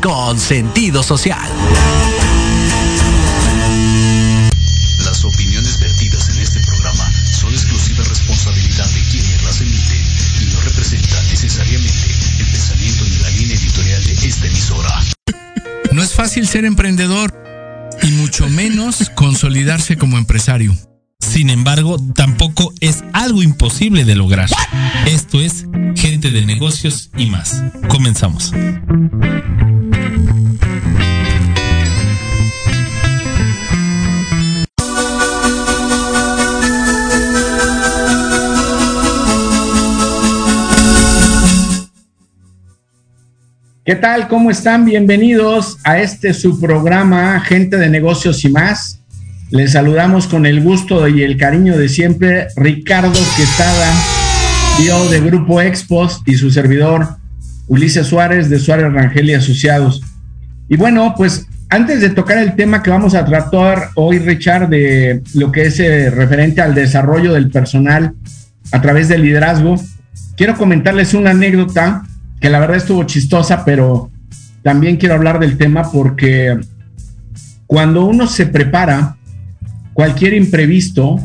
[0.00, 1.48] con sentido social.
[5.04, 10.02] Las opiniones vertidas en este programa son exclusiva responsabilidad de quienes las emiten
[10.42, 12.08] y no representan necesariamente
[12.40, 15.04] el pensamiento ni la línea editorial de esta emisora.
[15.92, 17.32] No es fácil ser emprendedor
[18.02, 20.76] y mucho menos consolidarse como empresario.
[21.40, 24.50] Sin embargo, tampoco es algo imposible de lograr.
[25.06, 27.64] Esto es Gente de Negocios y más.
[27.88, 28.52] Comenzamos.
[43.86, 44.28] ¿Qué tal?
[44.28, 44.84] ¿Cómo están?
[44.84, 48.99] Bienvenidos a este su programa Gente de Negocios y más.
[49.50, 53.92] Les saludamos con el gusto y el cariño de siempre Ricardo Quesada,
[54.76, 57.16] CEO de Grupo Expos y su servidor
[57.66, 60.02] Ulises Suárez de Suárez Rangel y Asociados.
[60.68, 65.20] Y bueno, pues antes de tocar el tema que vamos a tratar hoy, Richard, de
[65.34, 68.14] lo que es eh, referente al desarrollo del personal
[68.70, 69.74] a través del liderazgo,
[70.36, 72.04] quiero comentarles una anécdota
[72.40, 74.12] que la verdad estuvo chistosa, pero
[74.62, 76.56] también quiero hablar del tema porque
[77.66, 79.16] cuando uno se prepara,
[80.00, 81.20] cualquier imprevisto,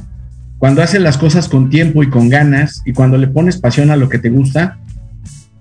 [0.58, 3.96] cuando haces las cosas con tiempo y con ganas y cuando le pones pasión a
[3.96, 4.80] lo que te gusta,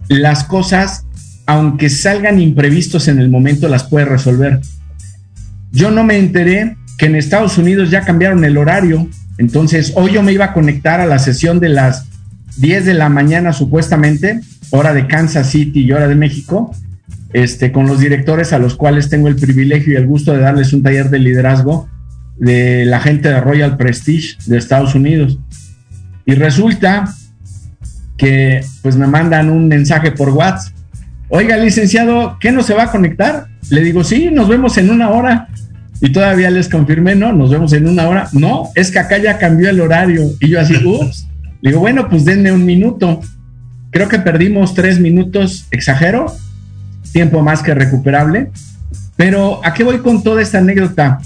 [0.09, 1.07] las cosas,
[1.47, 4.61] aunque salgan imprevistos en el momento, las puedes resolver.
[5.71, 9.09] Yo no me enteré que en Estados Unidos ya cambiaron el horario,
[9.39, 12.09] entonces hoy yo me iba a conectar a la sesión de las
[12.57, 16.75] 10 de la mañana supuestamente, hora de Kansas City y hora de México,
[17.33, 20.73] este, con los directores a los cuales tengo el privilegio y el gusto de darles
[20.73, 21.89] un taller de liderazgo
[22.37, 25.39] de la gente de Royal Prestige de Estados Unidos.
[26.27, 27.15] Y resulta
[28.17, 30.75] que pues me mandan un mensaje por WhatsApp.
[31.29, 33.47] Oiga, licenciado, ¿qué no se va a conectar?
[33.71, 35.49] Le digo, sí, nos vemos en una hora.
[36.01, 38.29] Y todavía les confirmé, no, nos vemos en una hora.
[38.33, 40.23] No, es que acá ya cambió el horario.
[40.41, 41.29] Y yo así, ups.
[41.61, 43.21] Le digo, bueno, pues denme un minuto.
[43.91, 46.27] Creo que perdimos tres minutos, exagero,
[47.13, 48.51] tiempo más que recuperable.
[49.17, 51.21] Pero ¿a qué voy con toda esta anécdota?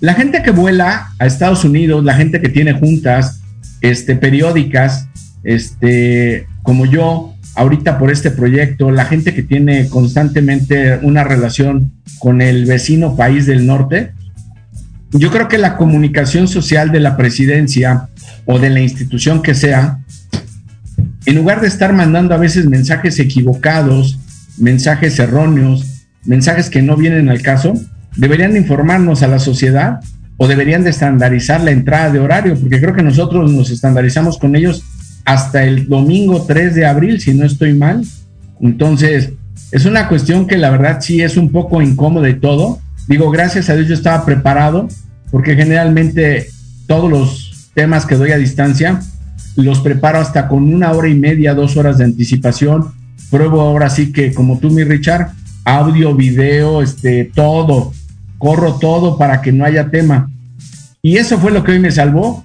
[0.00, 3.40] La gente que vuela a Estados Unidos, la gente que tiene juntas
[3.80, 5.08] este, periódicas,
[5.44, 12.42] este, como yo, ahorita por este proyecto, la gente que tiene constantemente una relación con
[12.42, 14.12] el vecino país del norte,
[15.12, 18.08] yo creo que la comunicación social de la presidencia
[18.46, 20.00] o de la institución que sea,
[21.26, 24.18] en lugar de estar mandando a veces mensajes equivocados,
[24.58, 27.74] mensajes erróneos, mensajes que no vienen al caso,
[28.16, 30.00] deberían de informarnos a la sociedad
[30.36, 34.56] o deberían de estandarizar la entrada de horario, porque creo que nosotros nos estandarizamos con
[34.56, 34.84] ellos
[35.24, 38.04] hasta el domingo 3 de abril, si no estoy mal.
[38.60, 39.30] Entonces,
[39.70, 42.80] es una cuestión que la verdad sí es un poco incómoda y todo.
[43.08, 44.88] Digo, gracias a Dios yo estaba preparado,
[45.30, 46.48] porque generalmente
[46.86, 49.00] todos los temas que doy a distancia
[49.56, 52.92] los preparo hasta con una hora y media, dos horas de anticipación.
[53.30, 55.30] Pruebo ahora sí que, como tú, mi Richard,
[55.64, 57.92] audio, video, este, todo,
[58.38, 60.30] corro todo para que no haya tema.
[61.02, 62.44] Y eso fue lo que hoy me salvó,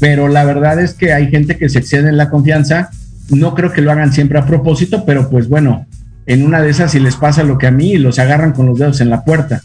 [0.00, 2.90] pero la verdad es que hay gente que se excede en la confianza.
[3.30, 5.86] No creo que lo hagan siempre a propósito, pero pues bueno,
[6.26, 8.78] en una de esas si les pasa lo que a mí, los agarran con los
[8.78, 9.62] dedos en la puerta.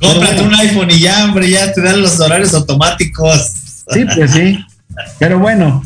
[0.00, 3.52] Cómprate un iPhone y ya, hombre, ya te dan los horarios automáticos.
[3.90, 4.58] Sí, pues sí.
[5.18, 5.82] Pero bueno,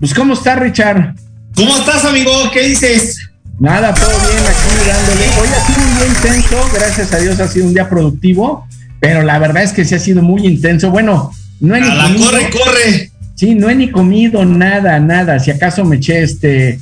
[0.00, 1.14] pues ¿cómo está Richard?
[1.54, 2.30] ¿Cómo estás, amigo?
[2.52, 3.27] ¿Qué dices?
[3.60, 5.26] Nada, todo bien aquí dándole.
[5.40, 8.66] Hoy ha sido un día intenso, gracias a Dios ha sido un día productivo,
[9.00, 10.90] pero la verdad es que sí ha sido muy intenso.
[10.90, 12.30] Bueno, no he ni la comido.
[12.30, 13.10] corre, corre.
[13.34, 15.38] Sí, no he ni comido nada, nada.
[15.40, 16.78] Si acaso me eché este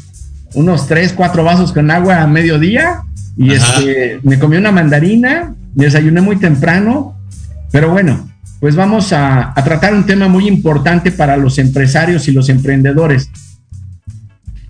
[0.54, 3.02] unos tres, cuatro vasos con agua a mediodía
[3.36, 3.78] y Ajá.
[3.78, 7.18] este me comí una mandarina, desayuné muy temprano,
[7.72, 8.28] pero bueno,
[8.60, 13.30] pues vamos a, a tratar un tema muy importante para los empresarios y los emprendedores.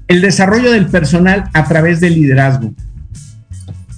[0.09, 2.73] El desarrollo del personal a través del liderazgo.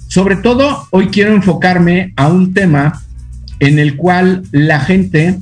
[0.07, 3.01] Sobre todo, hoy quiero enfocarme a un tema
[3.59, 5.37] en el cual la gente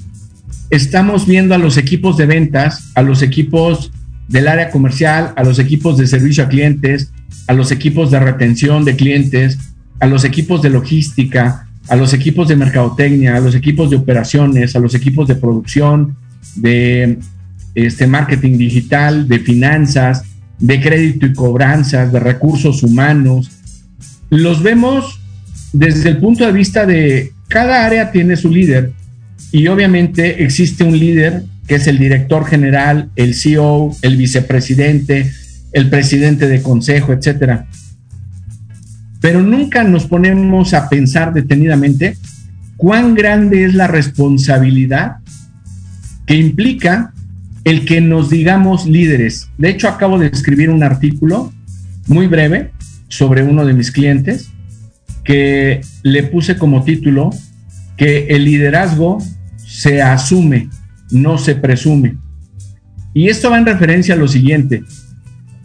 [0.69, 3.91] estamos viendo a los equipos de ventas, a los equipos
[4.27, 7.11] del área comercial, a los equipos de servicio a clientes,
[7.47, 9.57] a los equipos de retención de clientes,
[10.01, 14.75] a los equipos de logística, a los equipos de mercadotecnia, a los equipos de operaciones,
[14.75, 16.17] a los equipos de producción,
[16.55, 17.19] de
[17.73, 20.23] este marketing digital, de finanzas,
[20.59, 23.51] de crédito y cobranzas, de recursos humanos.
[24.29, 25.19] Los vemos
[25.73, 28.91] desde el punto de vista de cada área tiene su líder
[29.51, 35.31] y obviamente existe un líder que es el director general, el CEO, el vicepresidente,
[35.73, 37.67] el presidente de consejo, etcétera.
[39.19, 42.17] Pero nunca nos ponemos a pensar detenidamente
[42.77, 45.17] cuán grande es la responsabilidad
[46.25, 47.13] que implica
[47.67, 49.49] el que nos digamos líderes.
[49.57, 51.51] De hecho, acabo de escribir un artículo
[52.07, 52.71] muy breve
[53.09, 54.51] sobre uno de mis clientes
[55.25, 57.29] que le puse como título
[57.97, 59.17] que el liderazgo
[59.57, 60.69] se asume,
[61.11, 62.15] no se presume.
[63.13, 64.83] Y esto va en referencia a lo siguiente.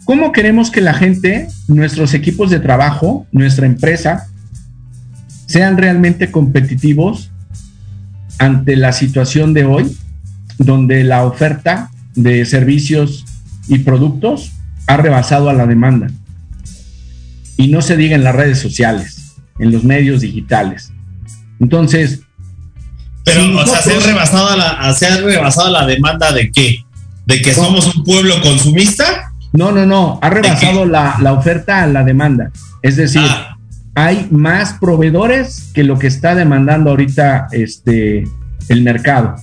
[0.03, 4.27] ¿Cómo queremos que la gente, nuestros equipos de trabajo, nuestra empresa,
[5.45, 7.31] sean realmente competitivos
[8.39, 9.97] ante la situación de hoy,
[10.57, 13.25] donde la oferta de servicios
[13.67, 14.51] y productos
[14.87, 16.07] ha rebasado a la demanda?
[17.57, 20.91] Y no se diga en las redes sociales, en los medios digitales.
[21.59, 22.21] Entonces...
[23.25, 26.83] Pero, o sea, ¿se ha, rebasado la, ¿se ha rebasado la demanda de qué?
[27.25, 29.31] ¿De que somos un pueblo consumista?
[29.53, 32.51] No, no, no, ha rebasado la, la, oferta a la demanda.
[32.81, 33.55] Es decir, ah.
[33.95, 38.25] hay más proveedores que lo que está demandando ahorita este,
[38.67, 39.35] el mercado.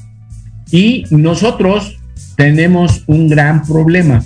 [0.71, 2.00] Y nosotros
[2.41, 4.25] tenemos un gran problema.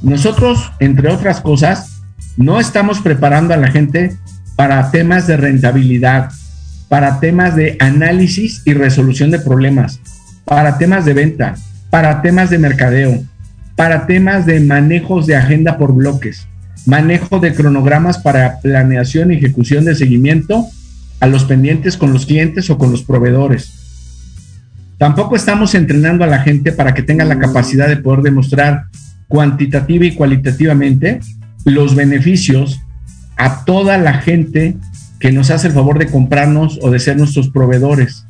[0.00, 2.02] Nosotros, entre otras cosas,
[2.36, 4.16] no estamos preparando a la gente
[4.54, 6.30] para temas de rentabilidad,
[6.88, 9.98] para temas de análisis y resolución de problemas,
[10.44, 11.56] para temas de venta,
[11.90, 13.24] para temas de mercadeo,
[13.74, 16.46] para temas de manejos de agenda por bloques,
[16.86, 20.64] manejo de cronogramas para planeación y ejecución de seguimiento
[21.18, 23.87] a los pendientes con los clientes o con los proveedores.
[24.98, 28.86] Tampoco estamos entrenando a la gente para que tenga la capacidad de poder demostrar
[29.28, 31.20] cuantitativa y cualitativamente
[31.64, 32.80] los beneficios
[33.36, 34.76] a toda la gente
[35.20, 38.24] que nos hace el favor de comprarnos o de ser nuestros proveedores.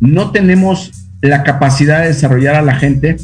[0.00, 0.90] No tenemos
[1.20, 3.16] la capacidad de desarrollar a la gente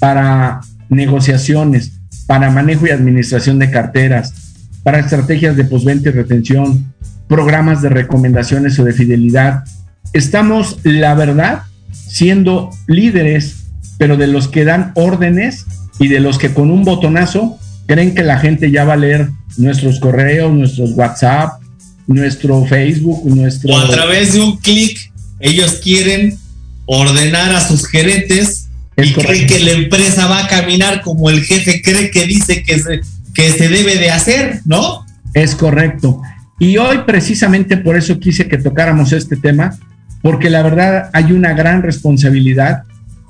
[0.00, 6.92] para negociaciones, para manejo y administración de carteras, para estrategias de postventa y retención,
[7.28, 9.64] programas de recomendaciones o de fidelidad.
[10.12, 11.62] Estamos, la verdad,
[12.12, 13.64] siendo líderes,
[13.98, 15.64] pero de los que dan órdenes
[15.98, 19.30] y de los que con un botonazo creen que la gente ya va a leer
[19.56, 21.60] nuestros correos, nuestros WhatsApp,
[22.06, 23.74] nuestro Facebook, nuestro...
[23.74, 25.10] O a través de un clic,
[25.40, 26.36] ellos quieren
[26.84, 31.80] ordenar a sus gerentes y creen que la empresa va a caminar como el jefe
[31.80, 33.00] cree que dice que se,
[33.34, 35.06] que se debe de hacer, ¿no?
[35.32, 36.20] Es correcto.
[36.58, 39.78] Y hoy precisamente por eso quise que tocáramos este tema,
[40.22, 42.84] porque la verdad hay una gran responsabilidad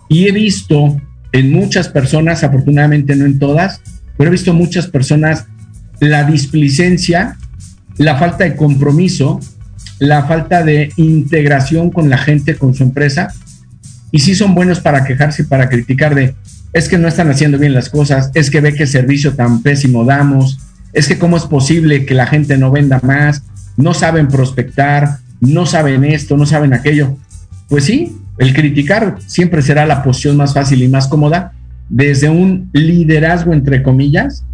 [0.09, 1.00] y he visto
[1.33, 3.81] en muchas personas, afortunadamente no en todas,
[4.17, 5.47] pero he visto muchas personas
[6.01, 7.37] la displicencia,
[7.96, 9.41] la falta de compromiso,
[9.99, 13.32] la falta de integración con la gente, con su empresa,
[14.11, 16.34] y sí son buenos para quejarse y para criticar de,
[16.72, 20.05] es que no están haciendo bien las cosas, es que ve qué servicio tan pésimo
[20.05, 20.58] damos,
[20.93, 23.43] es que cómo es posible que la gente no venda más,
[23.77, 27.17] no saben prospectar, no saben esto, no saben aquello.
[27.69, 31.53] Pues sí, el criticar siempre será la posición más fácil y más cómoda
[31.89, 34.44] desde un liderazgo, entre comillas,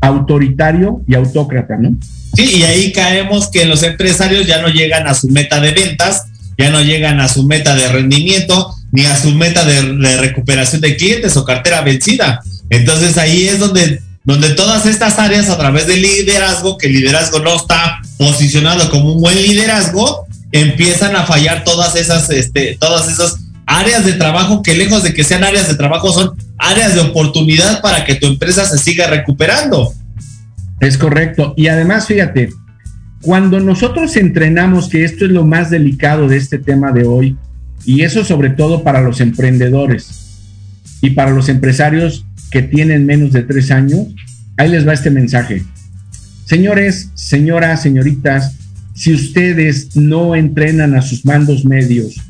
[0.00, 1.96] autoritario y autócrata, ¿no?
[2.34, 6.26] Sí, y ahí caemos que los empresarios ya no llegan a su meta de ventas,
[6.56, 10.96] ya no llegan a su meta de rendimiento, ni a su meta de, recuperación de
[10.96, 12.40] clientes o cartera vencida.
[12.70, 17.38] Entonces ahí es donde, donde todas estas áreas a través del liderazgo, que el liderazgo
[17.40, 23.38] no está posicionado como un buen liderazgo, empiezan a fallar todas esas, este, todas esas
[23.66, 27.82] áreas de trabajo que lejos de que sean áreas de trabajo son áreas de oportunidad
[27.82, 29.92] para que tu empresa se siga recuperando.
[30.80, 31.54] Es correcto.
[31.56, 32.50] Y además, fíjate,
[33.20, 37.36] cuando nosotros entrenamos, que esto es lo más delicado de este tema de hoy,
[37.84, 40.08] y eso sobre todo para los emprendedores
[41.00, 44.08] y para los empresarios que tienen menos de tres años,
[44.56, 45.62] ahí les va este mensaje.
[46.44, 48.54] Señores, señoras, señoritas,
[48.98, 52.20] si ustedes no entrenan a sus mandos medios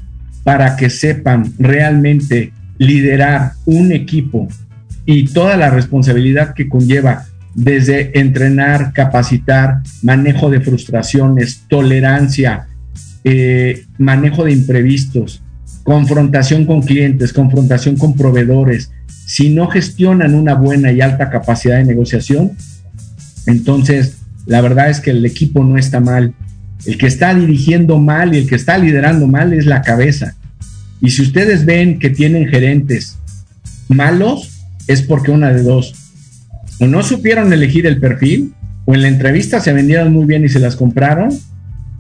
[0.45, 4.49] para que sepan realmente liderar un equipo
[5.07, 12.67] y toda la responsabilidad que conlleva desde entrenar, capacitar, manejo de frustraciones, tolerancia,
[13.25, 15.43] eh, manejo de imprevistos,
[15.85, 18.91] confrontación con clientes, confrontación con proveedores,
[19.25, 22.53] si no gestionan una buena y alta capacidad de negociación,
[23.47, 26.35] entonces la verdad es que el equipo no está mal.
[26.87, 30.35] El que está dirigiendo mal y el que está liderando mal es la cabeza.
[31.01, 33.19] Y si ustedes ven que tienen gerentes
[33.89, 34.51] malos,
[34.87, 35.95] es porque una de dos.
[36.81, 38.53] O no supieron elegir el perfil,
[38.85, 41.31] o en la entrevista se vendieron muy bien y se las compraron,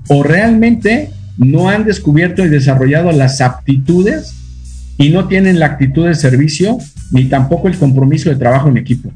[0.08, 4.34] o realmente no han descubierto y desarrollado las aptitudes
[4.96, 6.78] y no tienen la actitud de servicio
[7.12, 9.12] ni tampoco el compromiso de trabajo en equipo.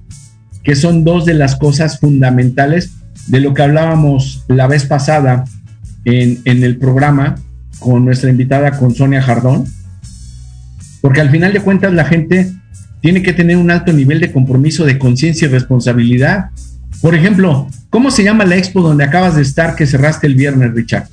[0.62, 2.92] que son dos de las cosas fundamentales
[3.28, 5.44] de lo que hablábamos la vez pasada
[6.04, 7.36] en, en el programa
[7.78, 9.66] con nuestra invitada, con Sonia Jardón,
[11.00, 12.52] porque al final de cuentas la gente
[13.00, 16.50] tiene que tener un alto nivel de compromiso, de conciencia y responsabilidad.
[17.00, 20.72] Por ejemplo, ¿cómo se llama la expo donde acabas de estar que cerraste el viernes,
[20.72, 21.08] Richard?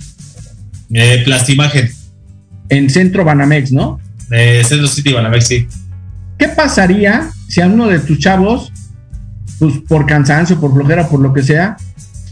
[0.93, 1.89] Eh, Plastimagen.
[2.69, 3.99] En Centro Banamex, ¿no?
[4.29, 5.67] Eh, Centro City Banamex, sí.
[6.37, 8.71] ¿Qué pasaría si a uno de tus chavos,
[9.59, 11.77] pues por cansancio, por flojera, por lo que sea,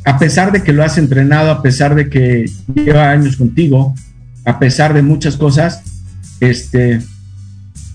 [0.06, 3.94] a pesar de que lo has entrenado, a pesar de que lleva años contigo,
[4.46, 5.84] a pesar de muchas cosas,
[6.40, 7.02] este,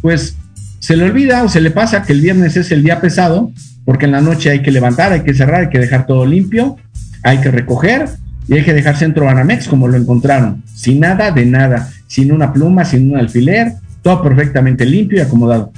[0.03, 0.37] pues
[0.79, 3.51] se le olvida o se le pasa que el viernes es el día pesado,
[3.87, 6.77] porque en la noche hay que levantar, hay que cerrar, hay que dejar todo limpio,
[7.23, 8.11] hay que recoger
[8.47, 12.53] y hay que dejar centro Banamex como lo encontraron, sin nada de nada, sin una
[12.53, 13.73] pluma, sin un alfiler,
[14.03, 15.73] todo perfectamente limpio y acomodado.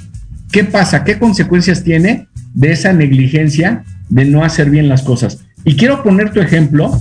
[0.51, 1.03] ¿Qué pasa?
[1.03, 5.45] ¿Qué consecuencias tiene de esa negligencia de no hacer bien las cosas?
[5.63, 6.99] Y quiero poner tu ejemplo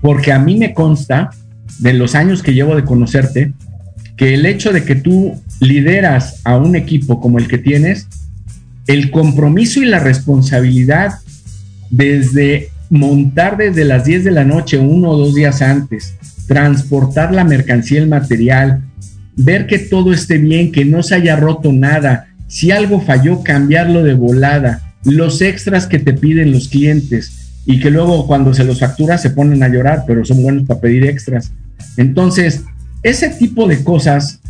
[0.00, 1.30] porque a mí me consta
[1.78, 3.52] de los años que llevo de conocerte
[4.16, 8.08] que el hecho de que tú lideras a un equipo como el que tienes,
[8.86, 11.14] el compromiso y la responsabilidad
[11.90, 16.14] desde montar desde las 10 de la noche, uno o dos días antes,
[16.46, 18.82] transportar la mercancía, el material,
[19.36, 24.02] ver que todo esté bien, que no se haya roto nada, si algo falló, cambiarlo
[24.02, 28.78] de volada, los extras que te piden los clientes y que luego cuando se los
[28.78, 31.50] factura se ponen a llorar, pero son buenos para pedir extras.
[31.96, 32.64] Entonces,
[33.02, 34.40] ese tipo de cosas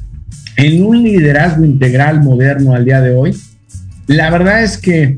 [0.56, 3.37] en un liderazgo integral moderno al día de hoy,
[4.09, 5.16] la verdad es que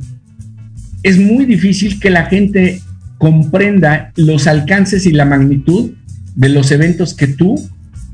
[1.02, 2.82] es muy difícil que la gente
[3.16, 5.92] comprenda los alcances y la magnitud
[6.34, 7.54] de los eventos que tú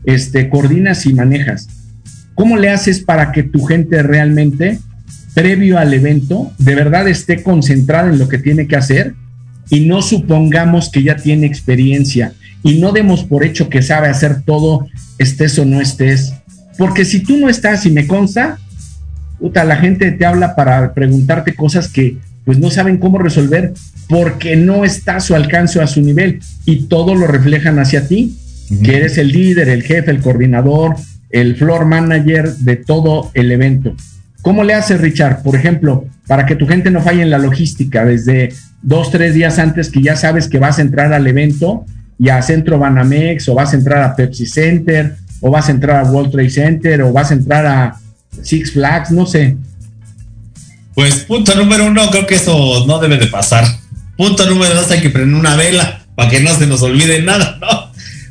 [0.04, 1.79] este, coordinas y manejas.
[2.34, 4.78] ¿Cómo le haces para que tu gente realmente,
[5.34, 9.14] previo al evento, de verdad esté concentrada en lo que tiene que hacer
[9.68, 12.32] y no supongamos que ya tiene experiencia
[12.62, 16.32] y no demos por hecho que sabe hacer todo, estés o no estés?
[16.78, 18.58] Porque si tú no estás y me consta,
[19.38, 23.74] puta, la gente te habla para preguntarte cosas que pues no saben cómo resolver
[24.08, 26.40] porque no está a su alcance a su nivel.
[26.64, 28.36] Y todo lo reflejan hacia ti,
[28.82, 30.96] que eres el líder, el jefe, el coordinador,
[31.30, 33.94] el floor manager de todo el evento.
[34.42, 35.42] ¿Cómo le haces, Richard?
[35.42, 39.58] Por ejemplo, para que tu gente no falle en la logística, desde dos, tres días
[39.58, 41.84] antes que ya sabes que vas a entrar al evento
[42.18, 46.04] y a Centro Banamex, o vas a entrar a Pepsi Center, o vas a entrar
[46.04, 47.96] a World Trade Center, o vas a entrar a
[48.42, 49.56] Six Flags, no sé.
[50.94, 53.64] Pues punto número uno, creo que eso no debe de pasar.
[54.16, 57.58] Punto número dos, hay que prender una vela para que no se nos olvide nada,
[57.60, 57.79] ¿no?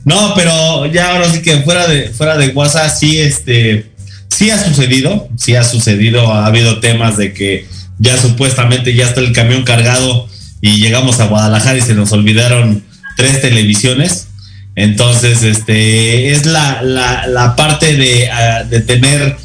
[0.06, 3.92] No, pero ya ahora sí que fuera de, fuera de WhatsApp, sí, este,
[4.30, 9.20] sí ha sucedido, sí ha sucedido, ha habido temas de que ya supuestamente ya está
[9.20, 10.28] el camión cargado
[10.62, 12.84] y llegamos a Guadalajara y se nos olvidaron
[13.18, 14.28] tres televisiones.
[14.76, 19.36] Entonces, este, es la, la, parte de, ah, de tener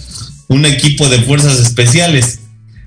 [0.49, 2.41] un equipo de fuerzas especiales.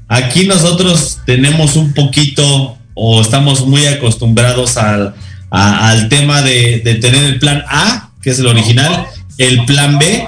[0.07, 5.13] Aquí nosotros tenemos un poquito o estamos muy acostumbrados al,
[5.49, 9.05] al tema de, tener el plan A, que es el original,
[9.37, 10.27] el plan B,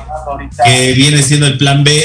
[0.64, 2.04] que viene siendo el plan B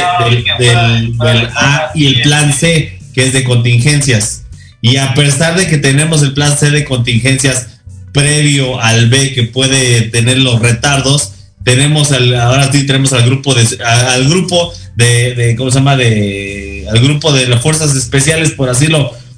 [0.58, 4.44] del, A y el plan C, que es de contingencias.
[4.80, 7.68] Y a pesar de que tenemos el plan C de contingencias
[8.12, 11.32] previo al B que puede tener los retardos,
[11.64, 15.96] tenemos ahora sí tenemos al grupo de al grupo de, de, ¿cómo se llama?
[15.96, 18.86] de al grupo de las fuerzas especiales por así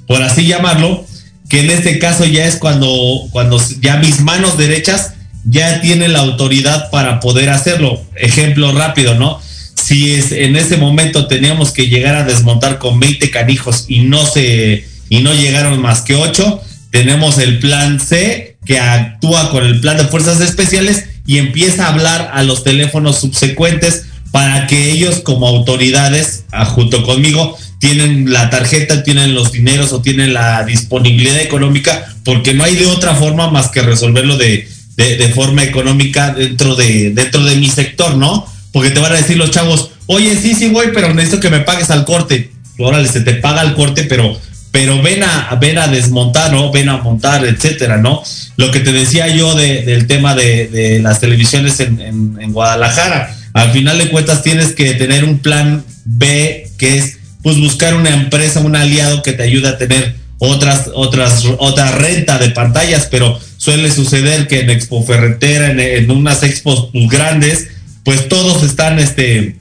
[0.05, 1.05] por así llamarlo
[1.49, 5.13] que en este caso ya es cuando, cuando ya mis manos derechas
[5.45, 8.01] ya tienen la autoridad para poder hacerlo.
[8.15, 9.39] Ejemplo rápido, ¿no?
[9.75, 14.25] Si es, en ese momento teníamos que llegar a desmontar con 20 canijos y no
[14.25, 16.61] se y no llegaron más que 8,
[16.91, 21.93] tenemos el plan C que actúa con el plan de fuerzas especiales y empieza a
[21.93, 28.49] hablar a los teléfonos subsecuentes para que ellos como autoridades, ah, junto conmigo, tienen la
[28.49, 33.49] tarjeta, tienen los dineros o tienen la disponibilidad económica, porque no hay de otra forma
[33.49, 38.45] más que resolverlo de, de, forma económica dentro de, dentro de mi sector, ¿no?
[38.71, 41.61] Porque te van a decir los chavos, oye, sí, sí, voy, pero necesito que me
[41.61, 42.51] pagues al corte.
[42.79, 44.39] Órale, se te paga el corte, pero,
[44.71, 46.71] pero ven a, ven a desmontar, ¿no?
[46.71, 48.23] Ven a montar, etcétera, ¿no?
[48.55, 51.99] Lo que te decía yo del tema de, las televisiones en,
[52.39, 53.35] en Guadalajara.
[53.53, 57.16] Al final de cuentas tienes que tener un plan B que es
[57.47, 62.37] pues buscar una empresa, un aliado que te ayude a tener otras, otras, otra renta
[62.39, 67.69] de pantallas, pero suele suceder que en Expo Ferretera, en, unas expos grandes,
[68.03, 69.55] pues todos están, este,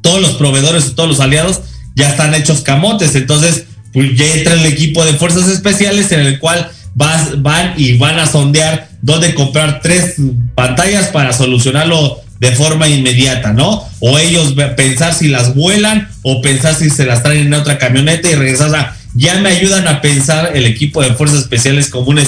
[0.00, 1.60] todos los proveedores, todos los aliados
[1.94, 6.40] ya están hechos camotes, entonces, pues ya entra el equipo de fuerzas especiales en el
[6.40, 10.16] cual vas, van y van a sondear dónde comprar tres
[10.56, 13.88] pantallas para solucionarlo de forma inmediata, ¿no?
[14.00, 18.30] O ellos pensar si las vuelan o pensar si se las traen en otra camioneta
[18.30, 18.94] y regresar.
[19.14, 22.20] Ya me ayudan a pensar el equipo de fuerzas especiales como un,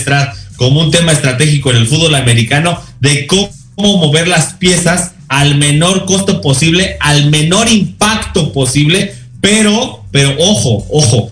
[0.57, 6.07] como un tema estratégico en el fútbol americano de cómo mover las piezas al menor
[6.07, 11.31] costo posible, al menor impacto posible, pero, pero ojo, ojo,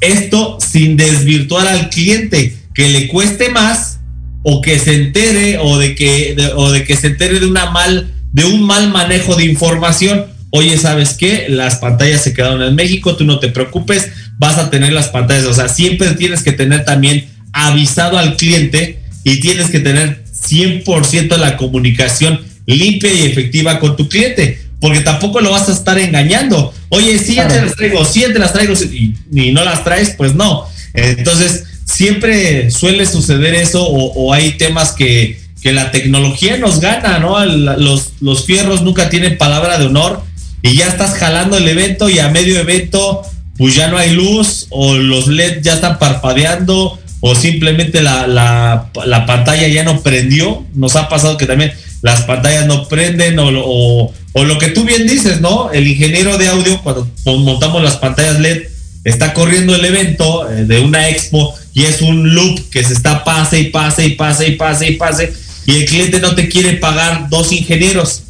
[0.00, 3.98] esto sin desvirtuar al cliente, que le cueste más
[4.42, 8.11] o que se entere o de que, o de que se entere de una mal,
[8.32, 10.26] de un mal manejo de información.
[10.50, 11.46] Oye, ¿sabes qué?
[11.48, 14.08] Las pantallas se quedaron en México, tú no te preocupes,
[14.38, 15.46] vas a tener las pantallas.
[15.46, 21.36] O sea, siempre tienes que tener también avisado al cliente y tienes que tener 100%
[21.36, 26.72] la comunicación limpia y efectiva con tu cliente, porque tampoco lo vas a estar engañando.
[26.88, 30.10] Oye, si ya te las traigo, si ya te las traigo y, no las traes,
[30.16, 30.66] pues no.
[30.94, 37.44] Entonces, siempre suele suceder eso o, hay temas que, que, la tecnología nos gana, ¿no?
[37.44, 40.22] Los, los fierros nunca tienen palabra de honor
[40.62, 43.22] y ya estás jalando el evento y a medio evento
[43.56, 48.90] pues ya no hay luz o los LED ya están parpadeando o simplemente la, la,
[49.06, 50.66] la pantalla ya no prendió.
[50.74, 55.06] Nos ha pasado que también las pantallas no prenden o, o, lo que tú bien
[55.06, 55.70] dices, ¿no?
[55.70, 58.62] El ingeniero de audio, cuando montamos las pantallas LED,
[59.04, 63.22] está corriendo el evento eh, de una expo y es un loop que se está
[63.24, 65.32] pase y pase y pase y pase y pase
[65.66, 68.22] y el cliente no te quiere pagar dos ingenieros.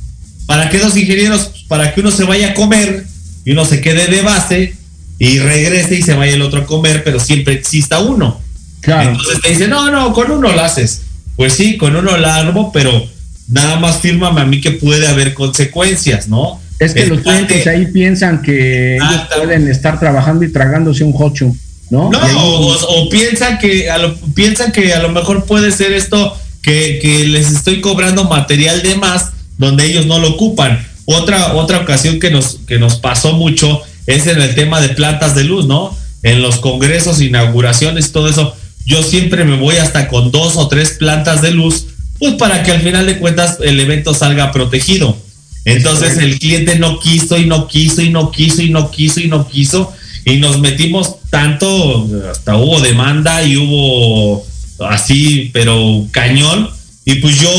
[0.46, 1.64] ¿Para qué dos ingenieros?
[1.68, 3.04] Para que uno se vaya a comer
[3.44, 4.74] y uno se quede de base
[5.18, 8.40] y regrese y se vaya el otro a comer, pero siempre exista uno.
[8.82, 11.02] Entonces te dice, no, no, con uno lo haces.
[11.36, 13.06] Pues sí, con uno lo armo, pero
[13.48, 16.60] nada más fírmame a mí que puede haber consecuencias, ¿no?
[16.78, 21.54] Es que los clientes ahí piensan que ellos pueden estar trabajando y tragándose un hocho,
[21.90, 22.10] ¿no?
[22.10, 26.98] No, o, piensan que a lo, piensan que a lo mejor puede ser esto que,
[27.02, 30.86] que, les estoy cobrando material de más donde ellos no lo ocupan.
[31.04, 35.34] Otra, otra ocasión que nos, que nos pasó mucho es en el tema de plantas
[35.34, 35.96] de luz, ¿no?
[36.22, 38.56] En los congresos, inauguraciones, todo eso.
[38.86, 41.86] Yo siempre me voy hasta con dos o tres plantas de luz
[42.22, 45.16] pues para que al final de cuentas el evento salga protegido.
[45.64, 49.26] Entonces el cliente no quiso y no quiso y no quiso y no quiso y
[49.26, 49.92] no quiso
[50.24, 54.46] y nos metimos tanto, hasta hubo demanda y hubo
[54.80, 56.70] así, pero cañón.
[57.04, 57.50] Y pues yo,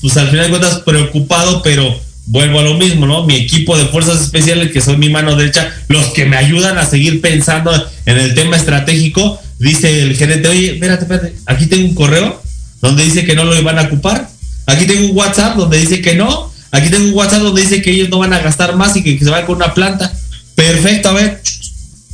[0.00, 3.24] pues al final de cuentas preocupado, pero vuelvo a lo mismo, ¿no?
[3.24, 6.86] Mi equipo de fuerzas especiales, que son mi mano derecha, los que me ayudan a
[6.86, 7.72] seguir pensando
[8.06, 12.42] en el tema estratégico, dice el gerente, oye, espérate, espérate, aquí tengo un correo
[12.80, 14.28] donde dice que no lo van a ocupar.
[14.66, 16.52] Aquí tengo un WhatsApp donde dice que no.
[16.70, 19.18] Aquí tengo un WhatsApp donde dice que ellos no van a gastar más y que,
[19.18, 20.12] se van con una planta.
[20.54, 21.40] Perfecto, a ver,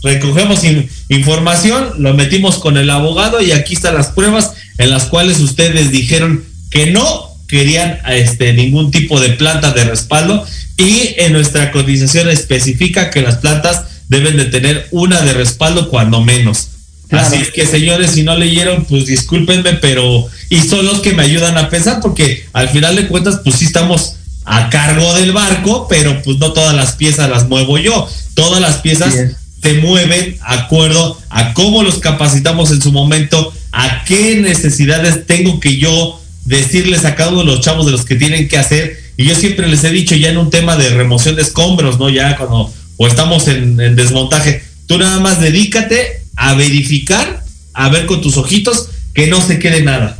[0.02, 0.60] recogemos
[1.08, 5.90] información, lo metimos con el abogado y aquí están las pruebas en las cuales ustedes
[5.90, 12.28] dijeron que no querían este, ningún tipo de planta de respaldo y en nuestra cotización
[12.28, 16.68] especifica que las plantas deben de tener una de respaldo cuando menos.
[17.10, 21.22] Así es que señores, si no leyeron, pues discúlpenme, pero y son los que me
[21.22, 25.86] ayudan a pensar, porque al final de cuentas, pues sí estamos a cargo del barco,
[25.88, 28.08] pero pues no todas las piezas las muevo yo.
[28.34, 29.14] Todas las piezas
[29.62, 35.78] se mueven acuerdo a cómo los capacitamos en su momento, a qué necesidades tengo que
[35.78, 38.98] yo decirles a cada uno de los chavos de los que tienen que hacer.
[39.16, 42.08] Y yo siempre les he dicho ya en un tema de remoción de escombros, ¿no?
[42.08, 47.44] Ya cuando o estamos en, en desmontaje, tú nada más dedícate a verificar,
[47.74, 50.18] a ver con tus ojitos que no se quede nada.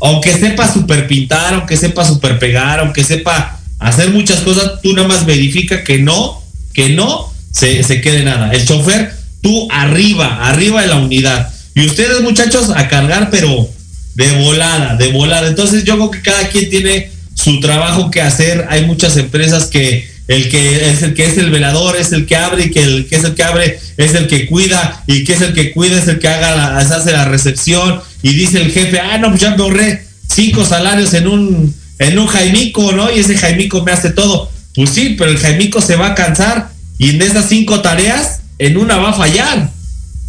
[0.00, 5.08] Aunque sepa super pintar, aunque sepa super pegar, aunque sepa hacer muchas cosas, tú nada
[5.08, 8.52] más verifica que no, que no se, se quede nada.
[8.52, 11.48] El chofer, tú arriba, arriba de la unidad.
[11.74, 13.68] Y ustedes muchachos a cargar, pero
[14.14, 15.48] de volada, de volada.
[15.48, 18.66] Entonces yo creo que cada quien tiene su trabajo que hacer.
[18.68, 22.36] Hay muchas empresas que el que es el que es el velador, es el que
[22.36, 25.34] abre y que el que es el que abre es el que cuida y que
[25.34, 28.72] es el que cuida es el que haga la, hace la recepción y dice el
[28.72, 33.10] jefe, ah, no, pues ya me ahorré cinco salarios en un, en un Jaimico, ¿no?
[33.14, 34.50] Y ese Jaimico me hace todo.
[34.74, 38.76] Pues sí, pero el Jaimico se va a cansar y en esas cinco tareas, en
[38.76, 39.70] una va a fallar.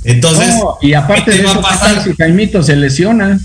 [0.03, 3.39] Entonces, y aparte de va a pasar si Jaimito se lesiona?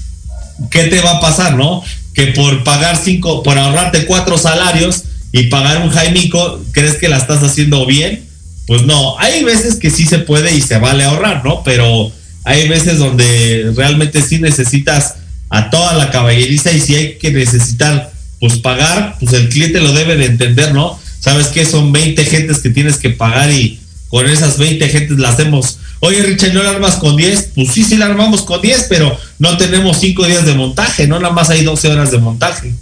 [0.71, 1.83] ¿Qué te va a pasar, no?
[2.15, 7.17] Que por pagar cinco, por ahorrarte cuatro salarios, y pagar un Jaimico, ¿crees que la
[7.17, 8.23] estás haciendo bien?
[8.67, 11.65] Pues no, hay veces que sí se puede y se vale ahorrar, ¿no?
[11.65, 12.13] Pero
[12.45, 15.15] hay veces donde realmente sí necesitas
[15.49, 19.93] a toda la caballeriza y si hay que necesitar, pues pagar, pues el cliente lo
[19.93, 21.01] debe de entender, ¿no?
[21.23, 25.29] Sabes que son 20 gentes que tienes que pagar y con esas 20 gentes la
[25.29, 25.79] hacemos.
[26.01, 27.51] Oye, Richard, ¿no la armas con 10?
[27.55, 31.21] Pues sí, sí la armamos con 10, pero no tenemos 5 días de montaje, no
[31.21, 32.75] nada más hay 12 horas de montaje.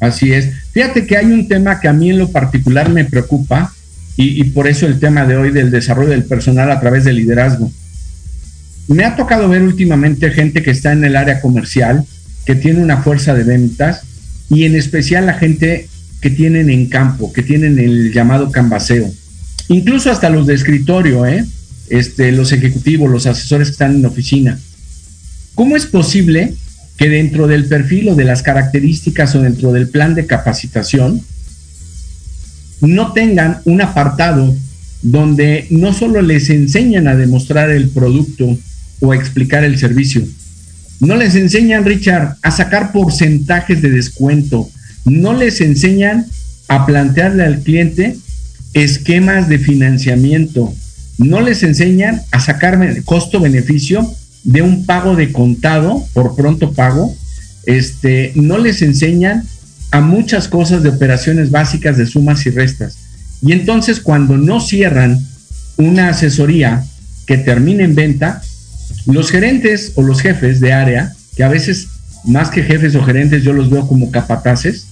[0.00, 0.48] Así es.
[0.72, 3.72] Fíjate que hay un tema que a mí en lo particular me preocupa
[4.16, 7.14] y, y por eso el tema de hoy del desarrollo del personal a través del
[7.14, 7.70] liderazgo.
[8.88, 12.04] Me ha tocado ver últimamente gente que está en el área comercial,
[12.44, 14.02] que tiene una fuerza de ventas
[14.50, 15.88] y en especial la gente
[16.24, 19.12] que tienen en campo, que tienen el llamado canvaseo.
[19.68, 21.44] Incluso hasta los de escritorio, ¿eh?
[21.90, 24.58] este, los ejecutivos, los asesores que están en oficina.
[25.54, 26.54] ¿Cómo es posible
[26.96, 31.20] que dentro del perfil o de las características o dentro del plan de capacitación
[32.80, 34.56] no tengan un apartado
[35.02, 38.56] donde no solo les enseñan a demostrar el producto
[39.00, 40.26] o a explicar el servicio,
[41.00, 44.70] no les enseñan, Richard, a sacar porcentajes de descuento,
[45.04, 46.26] no les enseñan
[46.68, 48.16] a plantearle al cliente
[48.72, 50.74] esquemas de financiamiento,
[51.18, 54.12] no les enseñan a sacar costo-beneficio
[54.42, 57.14] de un pago de contado por pronto pago,
[57.66, 59.44] este, no les enseñan
[59.90, 62.98] a muchas cosas de operaciones básicas de sumas y restas.
[63.42, 65.24] Y entonces cuando no cierran
[65.76, 66.84] una asesoría
[67.26, 68.42] que termine en venta,
[69.06, 71.88] los gerentes o los jefes de área, que a veces
[72.24, 74.86] más que jefes o gerentes yo los veo como capataces,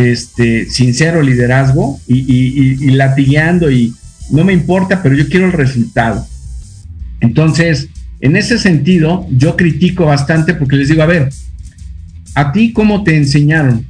[0.00, 3.94] este, sincero liderazgo y, y, y, latigueando y
[4.30, 6.26] no me importa, pero yo quiero el resultado.
[7.20, 7.88] Entonces,
[8.20, 11.30] en ese sentido, yo critico bastante porque les digo, a ver,
[12.34, 13.86] ¿a ti cómo te enseñaron?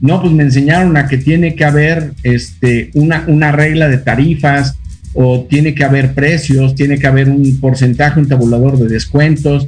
[0.00, 4.76] No, pues me enseñaron a que tiene que haber este, una, una regla de tarifas
[5.14, 9.66] o tiene que haber precios, tiene que haber un porcentaje, un tabulador de descuentos,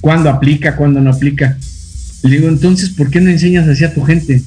[0.00, 1.56] cuándo aplica, cuándo no aplica.
[2.22, 4.42] Le digo, entonces, ¿por qué no enseñas así a tu gente?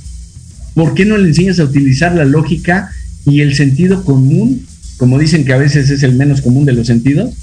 [0.75, 2.91] ¿Por qué no le enseñas a utilizar la lógica
[3.25, 6.85] y el sentido común, como dicen que a veces es el menos común de los
[6.85, 7.33] sentidos?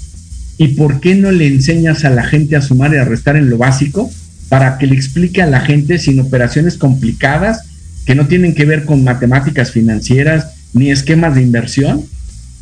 [0.57, 3.49] ¿Y por qué no le enseñas a la gente a sumar y a restar en
[3.49, 4.09] lo básico
[4.49, 7.61] para que le explique a la gente sin operaciones complicadas
[8.05, 12.03] que no tienen que ver con matemáticas financieras ni esquemas de inversión,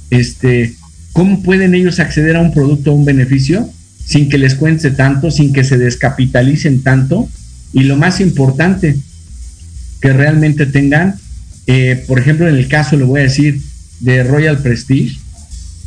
[0.10, 0.76] este,
[1.12, 3.70] ¿cómo pueden ellos acceder a un producto o un beneficio
[4.06, 7.28] sin que les cuente tanto, sin que se descapitalicen tanto?
[7.74, 8.98] Y lo más importante,
[10.02, 11.16] que realmente tengan,
[11.68, 13.62] eh, por ejemplo, en el caso, le voy a decir,
[14.00, 15.20] de Royal Prestige,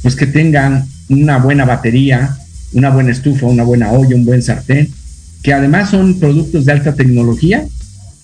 [0.03, 2.37] pues que tengan una buena batería,
[2.72, 4.88] una buena estufa, una buena olla, un buen sartén,
[5.42, 7.66] que además son productos de alta tecnología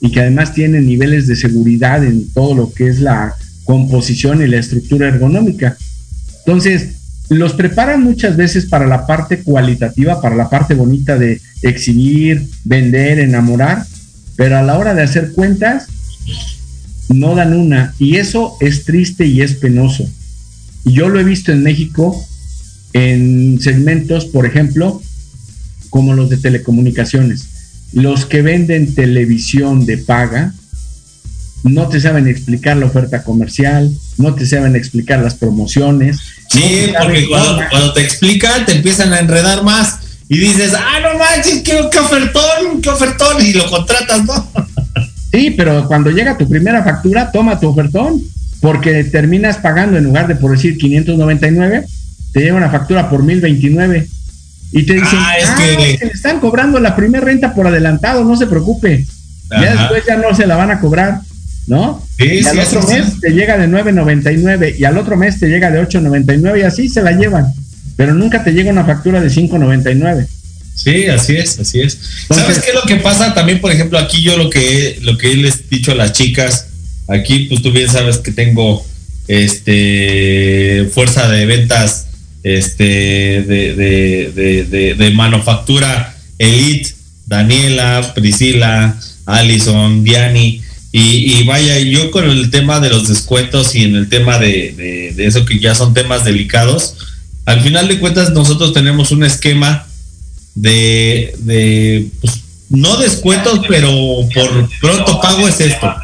[0.01, 4.47] y que además tienen niveles de seguridad en todo lo que es la composición y
[4.47, 5.77] la estructura ergonómica.
[6.39, 6.97] Entonces,
[7.29, 13.21] los preparan muchas veces para la parte cualitativa, para la parte bonita de exhibir, vender,
[13.21, 13.87] enamorar,
[14.41, 15.89] pero a la hora de hacer cuentas,
[17.11, 17.95] no dan una.
[17.99, 20.09] Y eso es triste y es penoso.
[20.87, 22.27] Y yo lo he visto en México
[22.95, 25.03] en segmentos, por ejemplo,
[25.91, 27.51] como los de telecomunicaciones
[27.93, 30.55] los que venden televisión de paga
[31.63, 36.19] no te saben explicar la oferta comercial, no te saben explicar las promociones.
[36.49, 39.99] Sí, porque cuando, te explican te empiezan a enredar más
[40.33, 44.51] y dices, ah, no manches, qué, qué ofertón, qué ofertón, y lo contratas, ¿no?
[45.33, 48.21] Sí, pero cuando llega tu primera factura, toma tu ofertón,
[48.61, 51.85] porque terminas pagando en lugar de por decir 599,
[52.33, 54.09] te llega una factura por 1029
[54.73, 55.77] y te dicen, ah, es ah, que...
[56.05, 59.05] le están cobrando la primera renta por adelantado, no se preocupe.
[59.51, 61.21] Ya después ya no se la van a cobrar,
[61.67, 62.05] ¿no?
[62.19, 65.81] y al otro mes te llega de 9.99 y al otro mes te llega de
[65.81, 67.53] 8.99 y así se la llevan.
[68.01, 70.27] Pero nunca te llega una factura de 5.99.
[70.75, 71.99] Sí, así es, así es.
[72.31, 75.37] ¿Sabes qué es lo que pasa también, por ejemplo, aquí yo lo que lo que
[75.37, 76.69] les he dicho a las chicas,
[77.09, 78.87] aquí pues tú bien sabes que tengo
[79.29, 82.07] este fuerza de ventas
[82.43, 86.95] este, de, de, manufactura Elite,
[87.27, 90.63] Daniela, Priscila, Allison, Diani.
[90.91, 95.45] Y, vaya, yo con el tema de los descuentos y en el tema de, eso
[95.45, 96.97] que ya son temas delicados,
[97.47, 99.87] al final de cuentas nosotros tenemos un esquema
[100.55, 103.91] de, de pues, no descuentos, pero
[104.35, 105.95] por pronto pago es esto.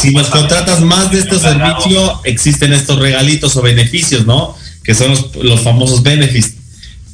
[0.00, 4.56] Si nos contratas más de este servicio, existen estos regalitos o beneficios, ¿no?
[4.82, 6.54] que son los, famosos benefits.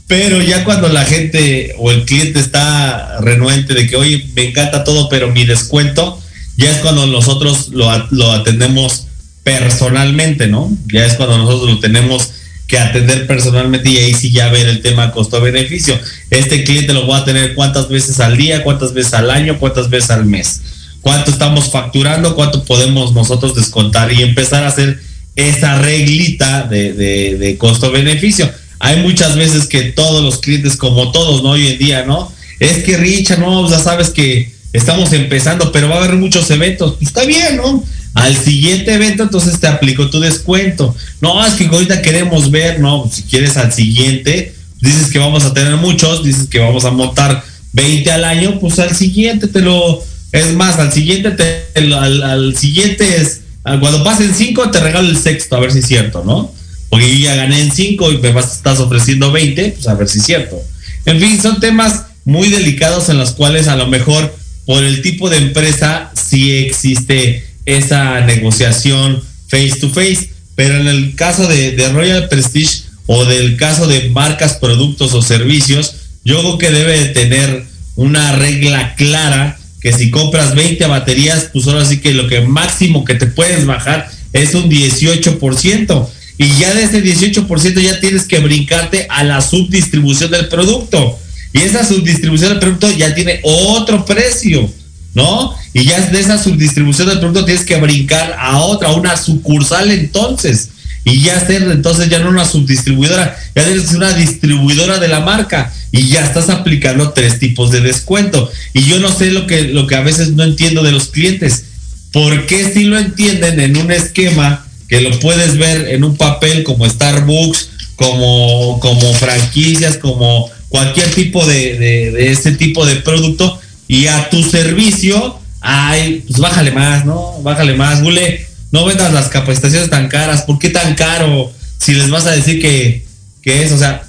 [0.06, 4.84] Pero ya cuando la gente o el cliente está renuente de que, oye, me encanta
[4.84, 6.20] todo, pero mi descuento,
[6.56, 9.06] ya es cuando nosotros lo, lo atendemos
[9.44, 10.70] personalmente, ¿no?
[10.92, 12.30] Ya es cuando nosotros lo tenemos
[12.68, 15.98] que atender personalmente y ahí sí ya ver el tema costo-beneficio.
[16.30, 19.88] Este cliente lo voy a tener cuántas veces al día, cuántas veces al año, cuántas
[19.88, 20.60] veces al mes,
[21.00, 25.00] cuánto estamos facturando, cuánto podemos nosotros descontar y empezar a hacer
[25.34, 28.50] esa reglita de, de costo-beneficio.
[28.80, 31.50] Hay muchas veces que todos los clientes, como todos, ¿no?
[31.50, 32.30] Hoy en día, ¿no?
[32.60, 36.96] Es que Richard, no, ya sabes que estamos empezando, pero va a haber muchos eventos.
[37.00, 37.82] Está bien, ¿no?
[38.18, 40.94] Al siguiente evento, entonces te aplico tu descuento.
[41.20, 45.54] No, es que ahorita queremos ver, no, si quieres al siguiente, dices que vamos a
[45.54, 50.02] tener muchos, dices que vamos a montar 20 al año, pues al siguiente te lo,
[50.32, 55.54] es más, al siguiente, te, al, siguiente es, cuando pasen 5 te regalo el sexto,
[55.54, 56.52] a ver si es cierto, ¿no?
[56.90, 60.08] Porque yo ya gané en 5 y me vas, estás ofreciendo 20, pues a ver
[60.08, 60.60] si es cierto.
[61.06, 64.34] En fin, son temas muy delicados en los cuales a lo mejor
[64.66, 71.14] por el tipo de empresa sí existe esa negociación face to face, pero en el
[71.14, 76.70] caso de, Royal Prestige o del caso de marcas, productos o servicios, yo creo que
[76.70, 77.64] debe de tener
[77.96, 83.04] una regla clara que si compras 20 baterías, pues ahora sí que lo que máximo
[83.04, 86.08] que te puedes bajar es un 18%.
[86.38, 91.18] Y ya de ese 18% ya tienes que brincarte a la subdistribución del producto.
[91.52, 94.70] Y esa subdistribución del producto ya tiene otro precio,
[95.14, 95.54] ¿no?
[95.72, 99.90] Y ya de esa subdistribución del producto tienes que brincar a otra, a una sucursal
[99.90, 100.70] entonces.
[101.04, 105.72] Y ya ser entonces ya no una subdistribuidora, ya eres una distribuidora de la marca
[105.90, 108.50] y ya estás aplicando tres tipos de descuento.
[108.74, 111.64] Y yo no sé lo que, lo que a veces no entiendo de los clientes.
[112.12, 116.64] ¿Por qué si lo entienden en un esquema que lo puedes ver en un papel
[116.64, 124.06] como Starbucks, como, como franquicias, como cualquier tipo de, de, este tipo de producto y
[124.06, 127.42] a tu servicio, ay, pues bájale más, ¿no?
[127.42, 131.50] Bájale más, Gule, no vendas las capacitaciones tan caras, ¿por qué tan caro?
[131.78, 133.06] Si les vas a decir que,
[133.42, 134.02] que es, o sea,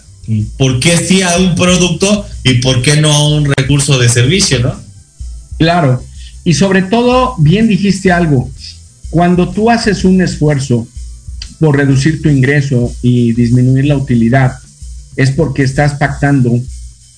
[0.58, 4.60] ¿por qué sí a un producto y por qué no a un recurso de servicio,
[4.60, 4.76] no?
[5.58, 6.04] Claro,
[6.44, 8.50] y sobre todo, bien dijiste algo,
[9.10, 10.88] cuando tú haces un esfuerzo
[11.60, 14.54] por reducir tu ingreso y disminuir la utilidad,
[15.16, 16.60] es porque estás pactando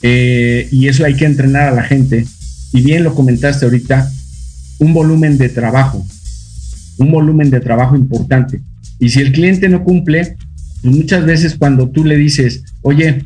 [0.01, 2.25] eh, y eso hay que entrenar a la gente.
[2.73, 4.09] Y bien lo comentaste ahorita,
[4.79, 6.05] un volumen de trabajo,
[6.97, 8.61] un volumen de trabajo importante.
[8.99, 10.37] Y si el cliente no cumple,
[10.81, 13.25] pues muchas veces cuando tú le dices, oye,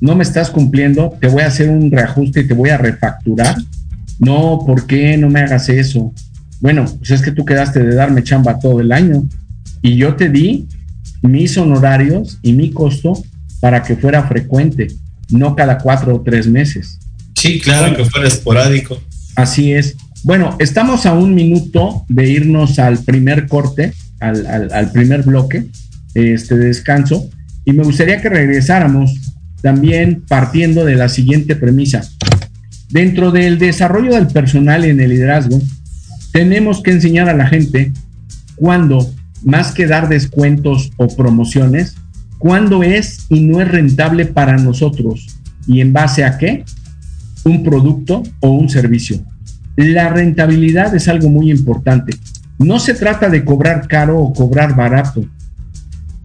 [0.00, 3.56] no me estás cumpliendo, te voy a hacer un reajuste y te voy a refacturar.
[4.18, 6.12] No, ¿por qué no me hagas eso?
[6.60, 9.28] Bueno, pues es que tú quedaste de darme chamba todo el año
[9.82, 10.68] y yo te di
[11.22, 13.20] mis honorarios y mi costo
[13.60, 14.88] para que fuera frecuente,
[15.30, 16.98] no cada cuatro o tres meses.
[17.38, 19.00] Sí, claro, que fuera esporádico.
[19.36, 19.96] Así es.
[20.24, 25.66] Bueno, estamos a un minuto de irnos al primer corte, al, primer bloque
[26.14, 27.30] este, de descanso,
[27.64, 29.14] y me gustaría que regresáramos
[29.62, 32.02] también partiendo de la siguiente premisa.
[32.90, 35.60] Dentro del desarrollo del personal en el liderazgo,
[36.32, 37.92] tenemos que enseñar a la gente
[38.56, 41.94] cuándo, más que dar descuentos o promociones,
[42.38, 45.26] cuándo es y no es rentable para nosotros
[45.68, 46.64] y en base a qué,
[47.48, 49.18] un producto o un servicio.
[49.76, 52.12] La rentabilidad es algo muy importante.
[52.58, 55.24] No se trata de cobrar caro o cobrar barato.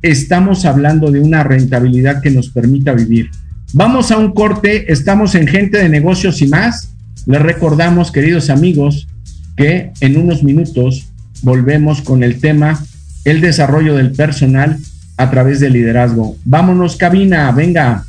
[0.01, 3.29] Estamos hablando de una rentabilidad que nos permita vivir.
[3.73, 6.89] Vamos a un corte, estamos en Gente de Negocios y más.
[7.25, 9.07] Les recordamos, queridos amigos,
[9.55, 11.07] que en unos minutos
[11.41, 12.83] volvemos con el tema
[13.25, 14.77] el desarrollo del personal
[15.17, 16.35] a través del liderazgo.
[16.43, 18.05] Vámonos, cabina, venga.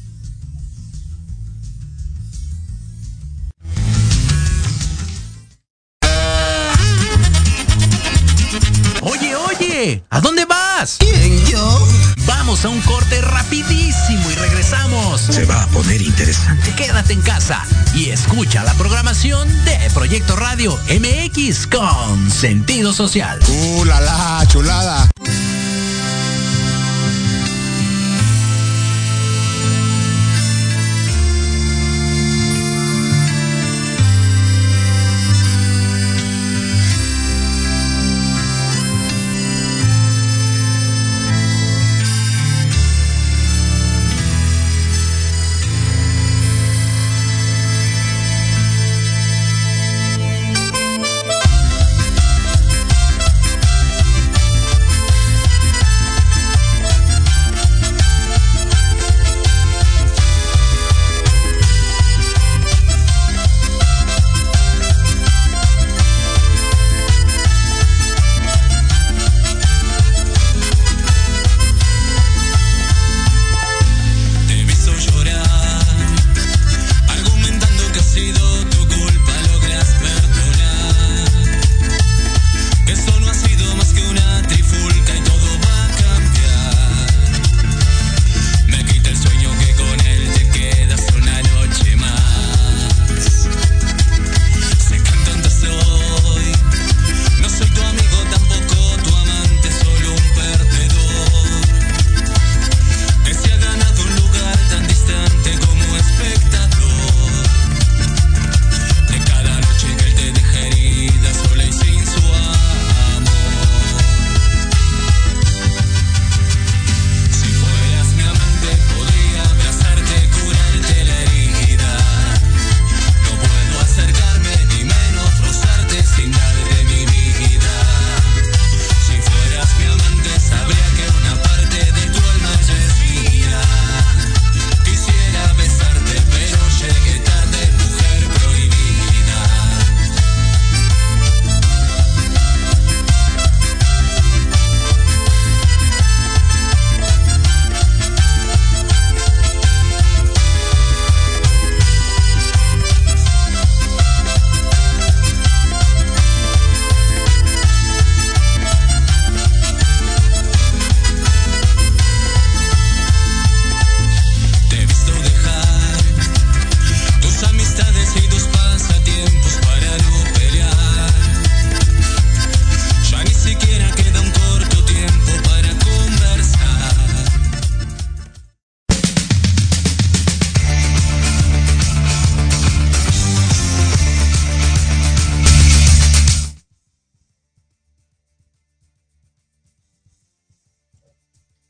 [22.45, 23.41] Sentido social.
[23.49, 25.04] ¡Uh, la, la chulada!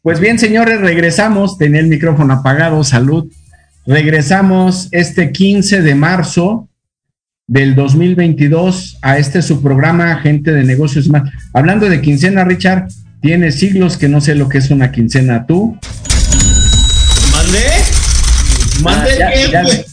[0.05, 1.57] Pues bien, señores, regresamos.
[1.57, 3.25] Tenía el micrófono apagado, salud.
[3.87, 6.69] Regresamos este 15 de marzo
[7.47, 11.23] del 2022 a este su programa Gente de Negocios Más.
[11.55, 12.89] Hablando de quincena, Richard,
[13.23, 15.47] tiene siglos que no sé lo que es una quincena.
[15.47, 15.75] ¿Tú?
[18.83, 19.85] ¿Mandé Ah, ya- ya-?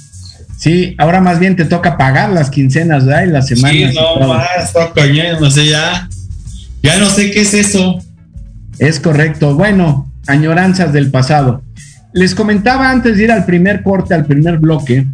[0.58, 3.24] Sí, ahora más bien te toca pagar las quincenas, ¿verdad?
[3.24, 3.94] Y las semanas.
[3.94, 6.10] Sí, no más, no, coño, no sé ya.
[6.84, 8.04] Ya no sé qué es eso.
[8.82, 9.54] Es correcto.
[9.56, 11.62] Bueno, añoranzas del pasado.
[12.14, 15.06] Les comentaba antes de ir al primer corte, al primer bloque,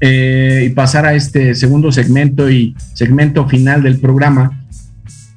[0.00, 4.66] eh, y pasar a este segundo segmento y segmento final del programa,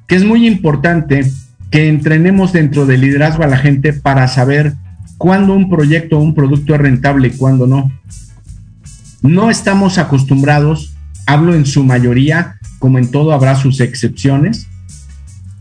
[0.08, 1.32] que es muy importante
[1.71, 4.73] que entrenemos dentro del liderazgo a la gente para saber
[5.17, 7.89] cuándo un proyecto o un producto es rentable y cuándo no.
[9.21, 14.67] No estamos acostumbrados, hablo en su mayoría, como en todo habrá sus excepciones,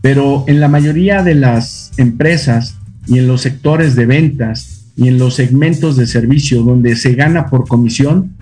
[0.01, 2.77] pero en la mayoría de las empresas
[3.07, 7.47] y en los sectores de ventas y en los segmentos de servicio donde se gana
[7.47, 8.35] por comisión,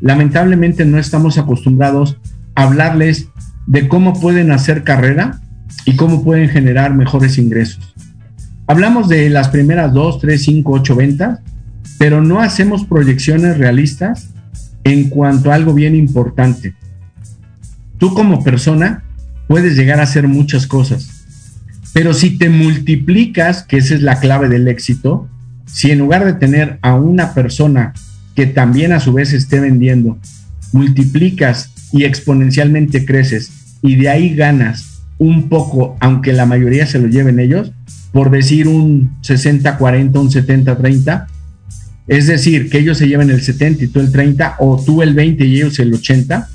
[0.00, 2.18] lamentablemente no estamos acostumbrados
[2.54, 3.28] a hablarles
[3.66, 5.40] de cómo pueden hacer carrera
[5.84, 7.94] y cómo pueden generar mejores ingresos.
[8.66, 11.40] Hablamos de las primeras dos, tres, cinco, ocho ventas,
[11.98, 14.30] pero no hacemos proyecciones realistas
[14.84, 16.74] en cuanto a algo bien importante.
[17.98, 19.04] Tú como persona
[19.48, 21.15] puedes llegar a hacer muchas cosas,
[21.96, 25.30] pero si te multiplicas, que esa es la clave del éxito,
[25.64, 27.94] si en lugar de tener a una persona
[28.34, 30.18] que también a su vez esté vendiendo,
[30.74, 37.08] multiplicas y exponencialmente creces y de ahí ganas un poco, aunque la mayoría se lo
[37.08, 37.72] lleven ellos,
[38.12, 41.26] por decir un 60-40, un 70-30,
[42.08, 45.14] es decir, que ellos se lleven el 70 y tú el 30, o tú el
[45.14, 46.46] 20 y ellos el 80,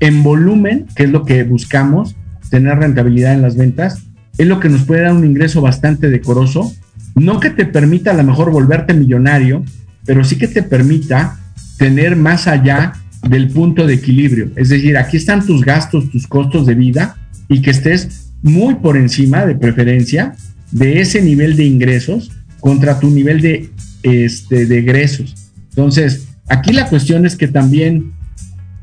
[0.00, 2.16] en volumen, que es lo que buscamos,
[2.50, 4.02] tener rentabilidad en las ventas,
[4.38, 6.72] es lo que nos puede dar un ingreso bastante decoroso,
[7.14, 9.64] no que te permita a lo mejor volverte millonario,
[10.04, 11.38] pero sí que te permita
[11.76, 12.94] tener más allá
[13.28, 14.50] del punto de equilibrio.
[14.56, 17.16] Es decir, aquí están tus gastos, tus costos de vida
[17.48, 20.34] y que estés muy por encima de preferencia
[20.70, 23.70] de ese nivel de ingresos contra tu nivel de,
[24.02, 25.34] este, de egresos.
[25.70, 28.12] Entonces, aquí la cuestión es que también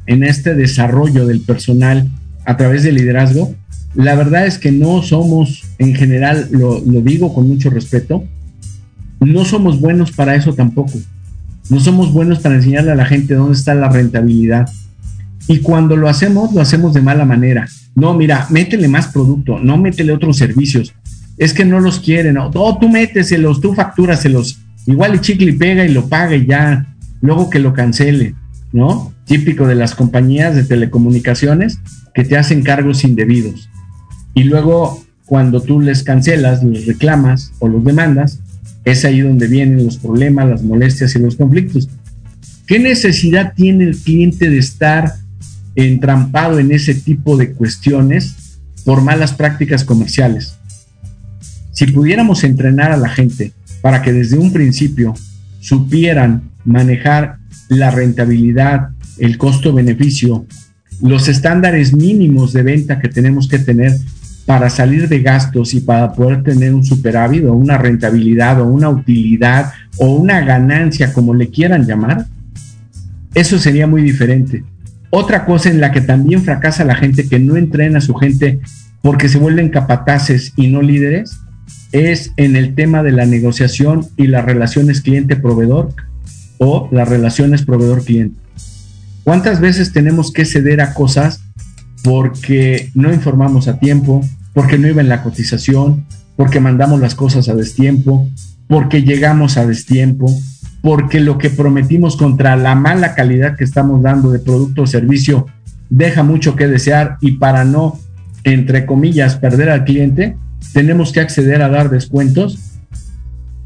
[0.05, 2.07] en este desarrollo del personal
[2.45, 3.55] a través del liderazgo,
[3.97, 8.23] la verdad es que no somos, en general, lo, digo con mucho respeto,
[9.19, 10.93] no somos buenos para eso tampoco.
[11.71, 14.69] No somos buenos para enseñarle a la gente dónde está la rentabilidad.
[15.47, 17.67] Y cuando lo hacemos, lo hacemos de mala manera.
[17.95, 20.93] No, mira, métele más producto, no métele otros servicios.
[21.39, 22.35] Es que no los quieren.
[22.35, 24.59] No, oh, tú méteselos, tú factúraselos.
[24.85, 26.85] Igual y chicle y pega y lo paga y ya.
[27.21, 28.35] Luego que lo cancele,
[28.71, 29.11] ¿no?
[29.25, 31.79] Típico de las compañías de telecomunicaciones
[32.13, 33.67] que te hacen cargos indebidos.
[34.37, 38.37] Y luego, cuando tú les cancelas, los reclamas o los demandas,
[38.85, 41.89] es ahí donde vienen los problemas, las molestias y los conflictos.
[42.67, 45.11] ¿Qué necesidad tiene el cliente de estar
[45.73, 50.53] entrampado en ese tipo de cuestiones por malas prácticas comerciales?
[51.71, 55.15] Si pudiéramos entrenar a la gente para que desde un principio
[55.61, 60.45] supieran manejar la rentabilidad, el costo-beneficio,
[61.01, 63.97] los estándares mínimos de venta que tenemos que tener
[64.47, 68.89] para salir de gastos y para poder tener un superávit o una rentabilidad o una
[68.89, 72.27] utilidad o una ganancia, como le quieran llamar,
[73.35, 74.63] eso sería muy diferente.
[75.09, 78.61] Otra cosa en la que también fracasa la gente que no entrena a su gente
[79.01, 81.41] porque se vuelven capataces y no líderes
[81.91, 85.93] es en el tema de la negociación y las relaciones cliente-proveedor
[86.57, 88.39] o las relaciones proveedor-cliente.
[89.25, 91.41] ¿Cuántas veces tenemos que ceder a cosas
[92.07, 94.21] porque no informamos a tiempo,
[94.53, 96.05] porque no iba en la cotización,
[96.37, 98.29] porque mandamos las cosas a destiempo,
[98.69, 100.33] porque llegamos a destiempo,
[100.81, 105.47] porque lo que prometimos contra la mala calidad que estamos dando de producto o servicio
[105.89, 107.99] deja mucho que desear y para no,
[108.45, 110.37] entre comillas, perder al cliente,
[110.71, 112.79] tenemos que acceder a dar descuentos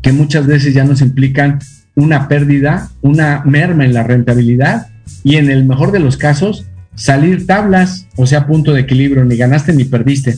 [0.01, 1.59] que muchas veces ya nos implican
[1.93, 4.87] una pérdida, una merma en la rentabilidad
[5.23, 6.65] y en el mejor de los casos
[6.95, 10.37] salir tablas, o sea, punto de equilibrio, ni ganaste ni perdiste.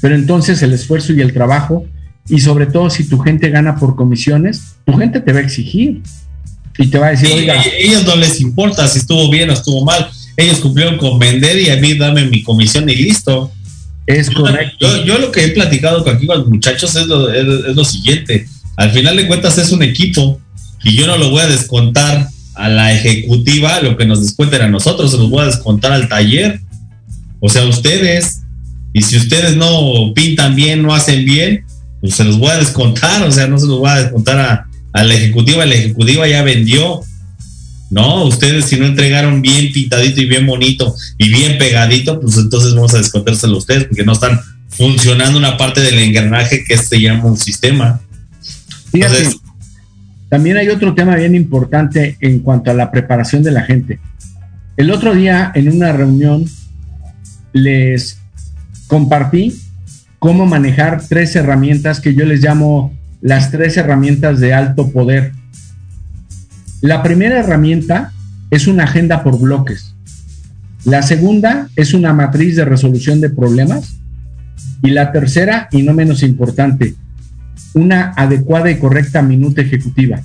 [0.00, 1.86] Pero entonces el esfuerzo y el trabajo,
[2.28, 6.02] y sobre todo si tu gente gana por comisiones, tu gente te va a exigir
[6.78, 9.50] y te va a decir, Sí, oiga, a ellos no les importa si estuvo bien
[9.50, 10.08] o estuvo mal.
[10.36, 13.52] Ellos cumplieron con vender y a mí dame mi comisión y listo.
[14.06, 14.76] es correcto.
[14.80, 17.76] Yo, yo lo que he platicado con aquí con los muchachos es lo, es, es
[17.76, 18.46] lo siguiente.
[18.76, 20.40] Al final de cuentas es un equipo
[20.82, 24.68] y yo no lo voy a descontar a la ejecutiva lo que nos descuenten a
[24.68, 26.60] nosotros, se los voy a descontar al taller.
[27.44, 28.42] O sea, ustedes.
[28.94, 31.64] Y si ustedes no pintan bien, no hacen bien,
[32.00, 34.66] pues se los voy a descontar, o sea, no se los voy a descontar a,
[34.92, 37.00] a la ejecutiva, la ejecutiva ya vendió.
[37.90, 42.74] No, ustedes si no entregaron bien pintadito y bien bonito y bien pegadito, pues entonces
[42.74, 47.00] vamos a descontárselo a ustedes porque no están funcionando una parte del engranaje que se
[47.00, 48.00] llama un sistema.
[48.92, 49.40] Fíjate, Entonces-
[50.30, 54.00] también hay otro tema bien importante en cuanto a la preparación de la gente.
[54.78, 56.46] El otro día en una reunión
[57.52, 58.18] les
[58.86, 59.58] compartí
[60.18, 65.32] cómo manejar tres herramientas que yo les llamo las tres herramientas de alto poder.
[66.80, 68.12] La primera herramienta
[68.50, 69.94] es una agenda por bloques.
[70.84, 73.96] La segunda es una matriz de resolución de problemas.
[74.82, 76.96] Y la tercera, y no menos importante,
[77.74, 80.20] una adecuada y correcta minuta ejecutiva,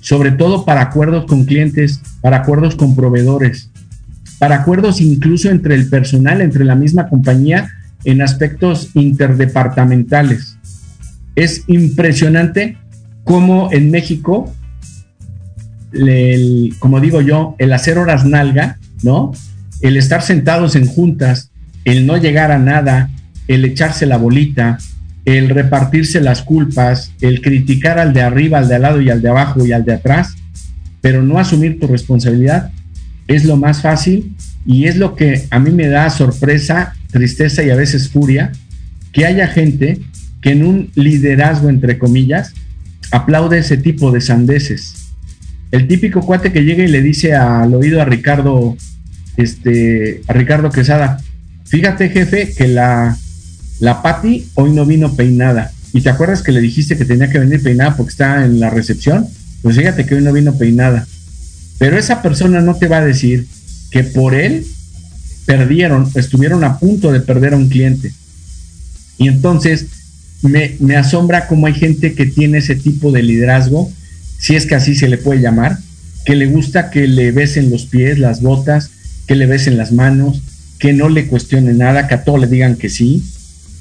[0.00, 3.70] sobre todo para acuerdos con clientes, para acuerdos con proveedores,
[4.38, 7.70] para acuerdos incluso entre el personal, entre la misma compañía,
[8.04, 10.58] en aspectos interdepartamentales.
[11.34, 12.78] Es impresionante
[13.24, 14.54] cómo en México,
[16.78, 19.32] como digo yo, el hacer horas nalga, ¿no?
[19.80, 21.50] El estar sentados en juntas,
[21.84, 23.10] el no llegar a nada,
[23.48, 24.78] el echarse la bolita,
[25.24, 29.20] el repartirse las culpas, el criticar al de arriba, al de al lado y al
[29.20, 30.34] de abajo y al de atrás,
[31.00, 32.70] pero no asumir tu responsabilidad,
[33.28, 37.70] es lo más fácil y es lo que a mí me da sorpresa, tristeza y
[37.70, 38.52] a veces furia,
[39.12, 40.00] que haya gente
[40.40, 42.52] que en un liderazgo, entre comillas,
[43.10, 45.06] aplaude ese tipo de sandeces.
[45.70, 48.76] El típico cuate que llega y le dice al oído a Ricardo,
[49.36, 51.18] este, a Ricardo Quesada,
[51.64, 53.16] fíjate jefe que la,
[53.80, 55.72] la Patti hoy no vino peinada.
[55.92, 58.70] ¿Y te acuerdas que le dijiste que tenía que venir peinada porque está en la
[58.70, 59.26] recepción?
[59.62, 61.06] Pues fíjate que hoy no vino peinada.
[61.78, 63.46] Pero esa persona no te va a decir
[63.90, 64.66] que por él
[65.46, 68.12] perdieron, estuvieron a punto de perder a un cliente.
[69.18, 69.86] Y entonces
[70.42, 73.90] me, asombra cómo hay gente que tiene ese tipo de liderazgo,
[74.38, 75.78] si es que así se le puede llamar,
[76.24, 78.90] que le gusta que le besen los pies, las botas,
[79.26, 80.42] que le besen las manos,
[80.78, 83.22] que no le cuestione nada, que a todo le digan que sí.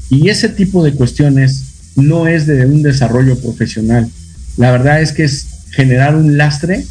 [0.09, 1.63] Y ese tipo de cuestiones
[1.95, 4.09] no es de un desarrollo profesional.
[4.57, 6.85] La verdad es que es generar un lastre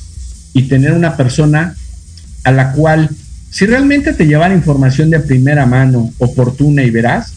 [0.54, 1.76] y tener una persona
[2.44, 3.10] a la cual,
[3.50, 7.32] si realmente te llevara información de primera mano, oportuna y veraz,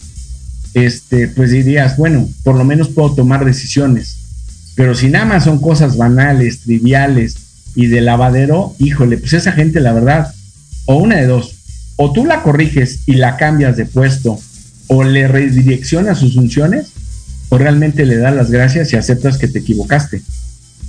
[0.72, 4.16] este, pues dirías, bueno, por lo menos puedo tomar decisiones.
[4.76, 7.34] Pero si nada más son cosas banales, triviales
[7.74, 10.32] y de lavadero, híjole, pues esa gente, la verdad,
[10.86, 11.56] o una de dos,
[11.96, 14.38] o tú la corriges y la cambias de puesto,
[14.86, 16.92] o le redireccionas sus funciones,
[17.48, 20.22] o realmente le das las gracias y aceptas que te equivocaste.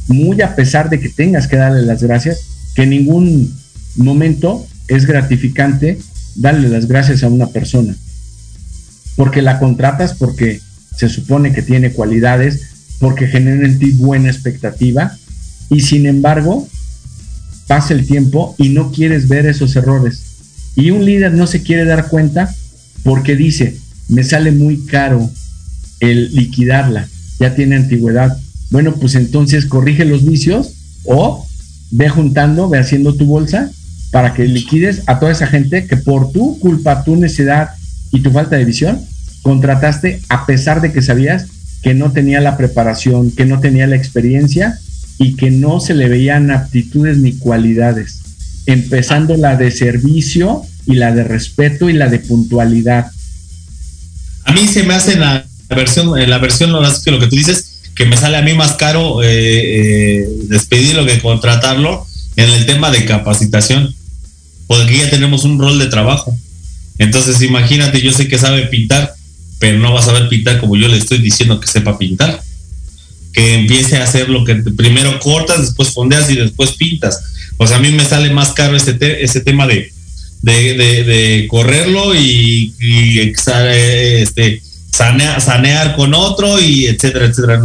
[0.09, 2.41] Muy a pesar de que tengas que darle las gracias,
[2.75, 3.55] que en ningún
[3.95, 5.97] momento es gratificante
[6.35, 7.95] darle las gracias a una persona.
[9.15, 10.59] Porque la contratas, porque
[10.97, 12.61] se supone que tiene cualidades,
[12.99, 15.15] porque genera en ti buena expectativa,
[15.69, 16.67] y sin embargo,
[17.67, 20.23] pasa el tiempo y no quieres ver esos errores.
[20.75, 22.53] Y un líder no se quiere dar cuenta
[23.03, 25.29] porque dice, me sale muy caro
[25.99, 27.07] el liquidarla,
[27.39, 28.37] ya tiene antigüedad.
[28.69, 30.71] Bueno, pues entonces corrige los vicios
[31.05, 31.45] o
[31.91, 33.71] ve juntando, ve haciendo tu bolsa
[34.11, 37.69] para que liquides a toda esa gente que por tu culpa, tu necesidad
[38.11, 38.99] y tu falta de visión,
[39.41, 41.47] contrataste a pesar de que sabías
[41.81, 44.79] que no tenía la preparación, que no tenía la experiencia
[45.17, 48.19] y que no se le veían aptitudes ni cualidades,
[48.65, 53.11] empezando la de servicio y la de respeto y la de puntualidad.
[54.45, 56.81] A mí se me hace la versión, en la versión lo
[57.19, 57.68] que tú dices,
[57.99, 62.91] que me sale a mí más caro eh, eh, despedirlo que contratarlo en el tema
[62.91, 63.93] de capacitación,
[64.67, 66.33] porque ya tenemos un rol de trabajo.
[66.97, 69.13] Entonces, imagínate, yo sé que sabe pintar,
[69.59, 72.41] pero no va a saber pintar como yo le estoy diciendo que sepa pintar.
[73.33, 77.19] Que empiece a hacer lo que primero cortas, después fondeas y después pintas.
[77.67, 79.91] Sea, a mí me sale más caro ese, te, ese tema de,
[80.41, 80.73] de,
[81.03, 87.61] de, correrlo y, y este, sanear, sanear, con otro y etcétera, etcétera.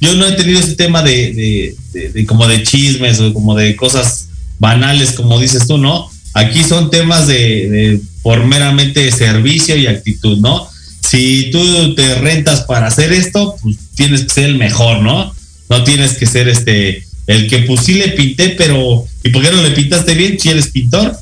[0.00, 4.28] Yo no he tenido ese tema de, de, como de chismes o como de cosas
[4.58, 6.10] banales, como dices tú, ¿no?
[6.34, 10.68] Aquí son temas de, por meramente servicio y actitud, ¿no?
[11.08, 15.34] Si tú te rentas para hacer esto, pues tienes que ser el mejor, ¿no?
[15.70, 19.50] No tienes que ser este el que pues sí le pinté, pero ¿y por qué
[19.50, 21.16] no le pintaste bien si eres pintor?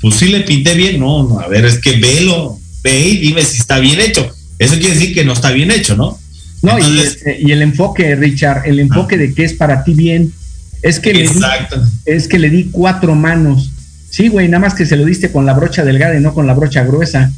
[0.00, 3.44] Pues sí le pinté bien, no, no a ver, es que velo, ve y dime
[3.44, 4.30] si está bien hecho.
[4.58, 6.18] Eso quiere decir que no está bien hecho, ¿no?
[6.62, 9.18] No, Entonces, y, el, y, el, enfoque, Richard, el enfoque ah.
[9.18, 10.32] de que es para ti bien,
[10.82, 11.76] es que, Exacto.
[11.76, 13.70] Le di, es que le di cuatro manos.
[14.10, 16.46] Sí, güey, nada más que se lo diste con la brocha delgada y no con
[16.46, 17.30] la brocha gruesa.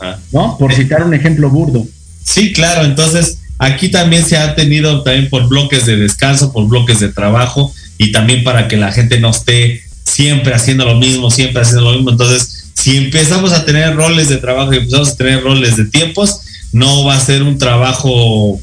[0.00, 0.16] Ah.
[0.32, 0.56] ¿No?
[0.58, 1.86] Por citar un ejemplo burdo.
[2.24, 7.00] Sí, claro, entonces aquí también se ha tenido también por bloques de descanso, por bloques
[7.00, 11.62] de trabajo y también para que la gente no esté siempre haciendo lo mismo, siempre
[11.62, 12.10] haciendo lo mismo.
[12.10, 16.40] Entonces, si empezamos a tener roles de trabajo y empezamos a tener roles de tiempos,
[16.72, 18.60] no va a ser un trabajo,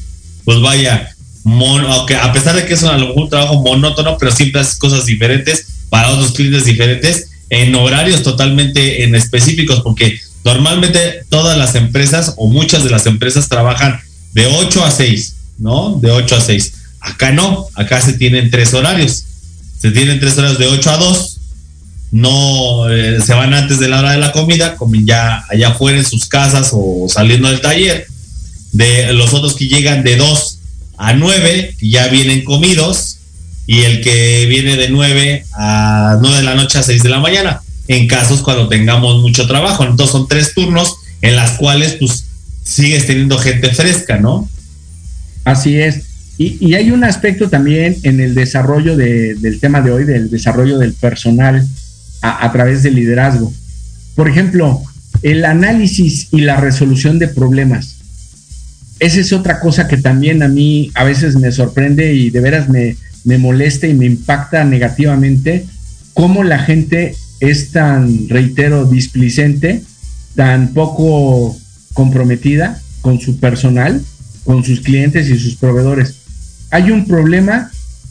[0.48, 1.14] pues vaya,
[2.22, 6.32] a pesar de que es un, trabajo monótono, pero siempre haces cosas diferentes para otros
[6.32, 12.88] clientes diferentes en horarios totalmente en específicos, porque normalmente todas las empresas o muchas de
[12.88, 14.00] las empresas trabajan
[14.32, 15.98] de 8 a 6, ¿no?
[16.00, 16.72] De 8 a 6.
[17.00, 19.24] Acá no, acá se tienen tres horarios.
[19.78, 21.40] Se tienen tres horarios de 8 a 2.
[22.12, 25.98] No eh, se van antes de la hora de la comida, comen ya allá afuera
[25.98, 28.06] en sus casas o saliendo del taller.
[28.78, 30.58] De los otros que llegan de 2
[30.98, 33.16] a 9, ya vienen comidos.
[33.66, 37.18] Y el que viene de 9 a 9 de la noche a 6 de la
[37.18, 37.60] mañana.
[37.88, 39.82] En casos cuando tengamos mucho trabajo.
[39.82, 42.24] Entonces son tres turnos en las cuales pues
[42.62, 44.48] sigues teniendo gente fresca, ¿no?
[45.44, 46.02] Así es.
[46.38, 50.92] Y, hay un aspecto también en el desarrollo del tema de hoy, del desarrollo del
[50.92, 51.66] personal
[52.22, 53.52] a través del liderazgo.
[54.14, 54.80] Por ejemplo,
[55.22, 57.97] el análisis y la resolución de problemas.
[58.98, 62.68] Esa es otra cosa que también a mí a veces me sorprende y de veras
[62.68, 65.66] me, me molesta y me impacta negativamente
[66.14, 69.82] cómo la gente es tan, reitero, displicente,
[70.34, 71.56] tan poco
[71.92, 74.02] comprometida con su personal,
[74.44, 76.16] con sus clientes y sus proveedores.
[76.70, 77.70] Hay un problema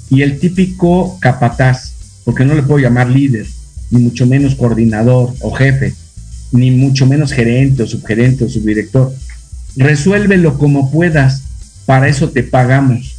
[0.10, 3.46] y el típico capataz, porque no le puedo llamar líder,
[3.92, 5.94] ni mucho menos coordinador o jefe,
[6.52, 9.14] ni mucho menos gerente o subgerente o subdirector.
[9.78, 11.44] Resuélvelo como puedas,
[11.86, 13.16] para eso te pagamos.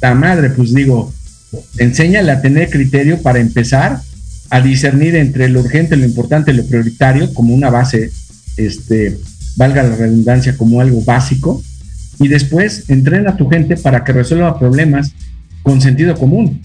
[0.00, 1.12] La madre, pues digo,
[1.78, 4.00] enséñale a tener criterio para empezar
[4.50, 8.10] a discernir entre lo urgente, lo importante, lo prioritario, como una base
[8.56, 9.18] este,
[9.56, 11.62] valga la redundancia, como algo básico,
[12.20, 15.12] y después entrena a tu gente para que resuelva problemas
[15.62, 16.60] con sentido común.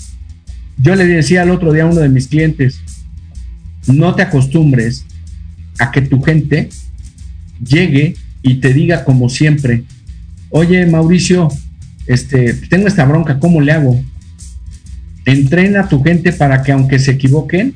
[0.77, 2.79] Yo le decía al otro día a uno de mis clientes,
[3.87, 5.05] no te acostumbres
[5.79, 6.69] a que tu gente
[7.63, 9.85] llegue y te diga como siempre,
[10.49, 11.49] oye Mauricio,
[12.05, 14.03] este, tengo esta bronca, ¿cómo le hago?
[15.25, 17.73] Entrena a tu gente para que aunque se equivoquen,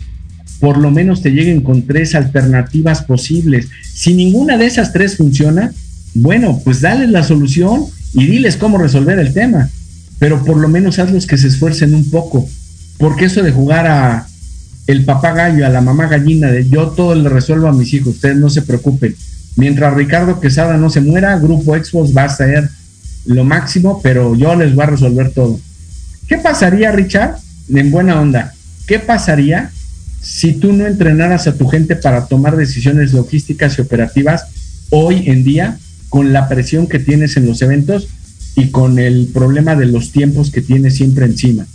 [0.60, 3.70] por lo menos te lleguen con tres alternativas posibles.
[3.94, 5.72] Si ninguna de esas tres funciona,
[6.14, 9.70] bueno, pues dale la solución y diles cómo resolver el tema.
[10.20, 12.48] Pero por lo menos hazlos que se esfuercen un poco.
[12.98, 14.28] Porque eso de jugar a
[14.88, 18.16] el papá gallo, a la mamá gallina, de yo todo le resuelvo a mis hijos,
[18.16, 19.16] ustedes no se preocupen.
[19.58, 22.70] Mientras Ricardo Quesada no se muera, Grupo Expos va a ser
[23.26, 25.60] lo máximo, pero yo les voy a resolver todo.
[26.28, 27.38] ¿Qué pasaría, Richard?
[27.74, 28.54] En buena onda.
[28.86, 29.72] ¿Qué pasaría
[30.22, 34.46] si tú no entrenaras a tu gente para tomar decisiones logísticas y operativas
[34.92, 35.78] hoy en día
[36.10, 38.08] con la presión que tienes en los eventos
[38.56, 41.66] y con el problema de los tiempos que tienes siempre encima.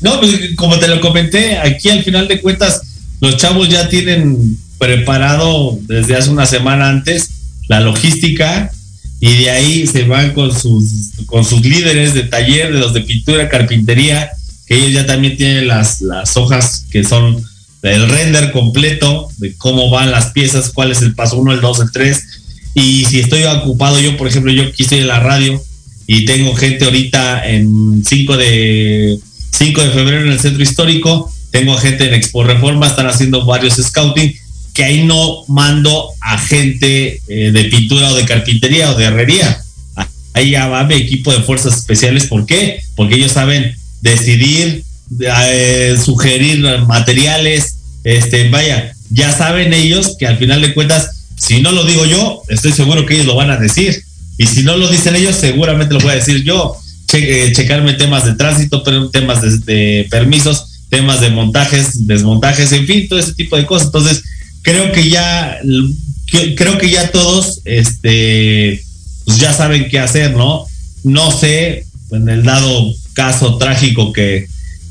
[0.00, 2.82] No, pues, como te lo comenté, aquí al final de cuentas
[3.20, 7.30] los chavos ya tienen preparado desde hace una semana antes
[7.68, 8.70] la logística
[9.18, 13.00] y de ahí se van con sus con sus líderes de taller, de los de
[13.00, 14.30] pintura, carpintería,
[14.66, 17.42] que ellos ya también tienen las, las hojas que son
[17.82, 21.80] el render completo de cómo van las piezas, cuál es el paso 1, el 2,
[21.80, 22.24] el 3.
[22.74, 25.62] Y si estoy ocupado, yo, por ejemplo, yo quise en la radio
[26.06, 29.18] y tengo gente ahorita en 5 de,
[29.50, 33.76] 5 de febrero en el centro histórico, tengo gente en Expo Reforma, están haciendo varios
[33.76, 34.34] scouting,
[34.74, 39.62] que ahí no mando a gente eh, de pintura o de carpintería o de herrería.
[40.34, 42.26] Ahí ya va mi equipo de fuerzas especiales.
[42.26, 42.80] ¿Por qué?
[42.96, 44.84] Porque ellos saben decidir,
[45.20, 51.70] eh, sugerir materiales, este, vaya, ya saben ellos que al final de cuentas, si no
[51.70, 54.02] lo digo yo, estoy seguro que ellos lo van a decir.
[54.36, 56.76] Y si no lo dicen ellos, seguramente lo voy a decir yo.
[57.12, 63.20] Eh, checarme temas de tránsito, temas de, permisos, temas de montajes, desmontajes, en fin, todo
[63.20, 63.86] ese tipo de cosas.
[63.86, 64.24] Entonces,
[64.64, 65.60] creo que ya,
[66.56, 68.82] creo que ya todos, este,
[69.26, 70.66] pues ya saben qué hacer, ¿no?
[71.04, 74.48] No sé, en el dado caso trágico que,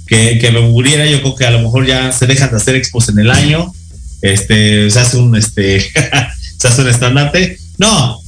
[0.07, 3.09] que, me muriera, yo creo que a lo mejor ya se dejan de hacer expos
[3.09, 3.73] en el año,
[4.21, 5.81] este, se hace un, este,
[6.57, 7.57] se hace un estandarte.
[7.79, 8.21] No,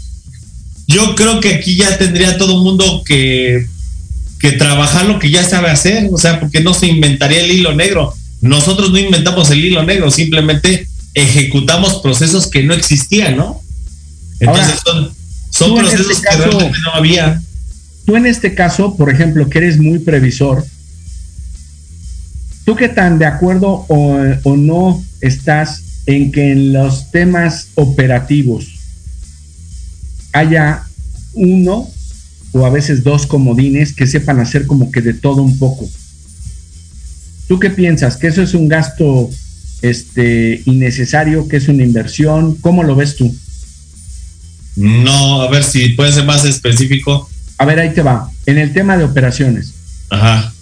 [0.88, 3.68] yo creo que aquí ya tendría todo el mundo que,
[4.40, 7.76] que trabajar lo que ya sabe hacer, o sea, porque no se inventaría el hilo
[7.76, 8.16] negro.
[8.42, 13.62] Nosotros no inventamos el hilo negro, simplemente ejecutamos procesos que no existían, ¿no?
[14.40, 15.12] Entonces son,
[15.50, 17.42] son procesos este que realmente no había.
[18.06, 20.64] Tú en este caso, por ejemplo, que eres muy previsor,
[22.66, 28.80] ¿Tú qué tan de acuerdo o, no estás en que en los temas operativos
[30.34, 30.84] haya
[31.34, 31.88] uno
[32.54, 35.88] o a veces dos comodines que sepan hacer como que de todo un poco.
[37.48, 38.18] ¿Tú qué piensas?
[38.18, 39.30] ¿Que eso es un gasto
[39.90, 41.48] este, innecesario?
[41.48, 42.56] ¿Que es una inversión?
[42.56, 43.36] ¿Cómo lo ves tú?
[44.76, 47.30] No, a ver si puede ser más específico.
[47.58, 48.30] A ver, ahí te va.
[48.46, 49.74] En el tema de operaciones.
[50.10, 50.54] Ajá.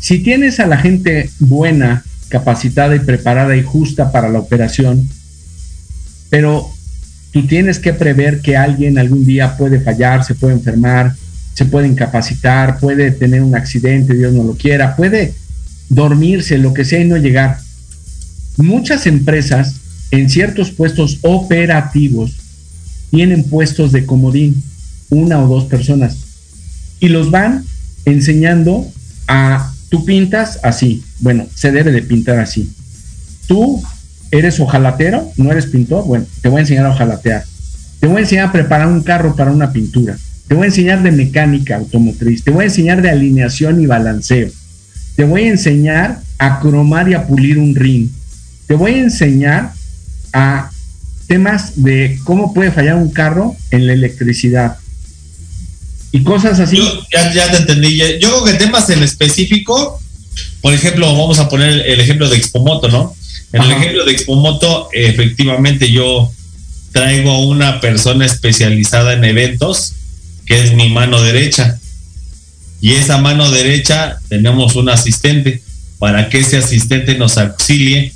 [0.00, 5.08] Si tienes a la gente buena, capacitada y preparada y justa para la operación,
[6.30, 6.70] pero
[7.32, 11.14] tú tienes que prever que alguien algún día puede fallar, se puede enfermar,
[11.54, 15.34] se puede incapacitar, puede tener un accidente, Dios no lo quiera, puede
[15.88, 17.58] dormirse, lo que sea y no llegar.
[18.58, 19.76] Muchas empresas
[20.10, 22.32] en ciertos puestos operativos
[23.10, 24.62] tienen puestos de comodín,
[25.10, 26.16] una o dos personas,
[27.00, 27.64] y los van
[28.04, 28.86] enseñando
[29.28, 32.68] a, tú pintas así, bueno, se debe de pintar así.
[33.46, 33.82] Tú
[34.32, 37.44] eres ojalatero, no eres pintor, bueno, te voy a enseñar a ojalatear.
[38.00, 40.18] Te voy a enseñar a preparar un carro para una pintura.
[40.48, 42.42] Te voy a enseñar de mecánica automotriz.
[42.42, 44.50] Te voy a enseñar de alineación y balanceo.
[45.14, 48.08] Te voy a enseñar a cromar y a pulir un ring.
[48.68, 49.72] Te voy a enseñar
[50.32, 50.70] a
[51.26, 54.76] temas de cómo puede fallar un carro en la electricidad.
[56.12, 56.76] Y cosas así.
[56.76, 57.96] Yo, ya, ya, te entendí.
[57.96, 60.00] Yo creo que temas en específico,
[60.60, 63.14] por ejemplo, vamos a poner el ejemplo de Expomoto, ¿no?
[63.52, 63.70] En Ajá.
[63.70, 66.30] el ejemplo de Expomoto, efectivamente yo
[66.92, 69.94] traigo a una persona especializada en eventos,
[70.44, 71.78] que es mi mano derecha.
[72.80, 75.62] Y esa mano derecha tenemos un asistente
[75.98, 78.12] para que ese asistente nos auxilie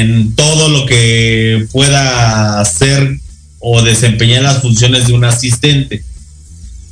[0.00, 3.18] en todo lo que pueda hacer
[3.58, 6.02] o desempeñar las funciones de un asistente.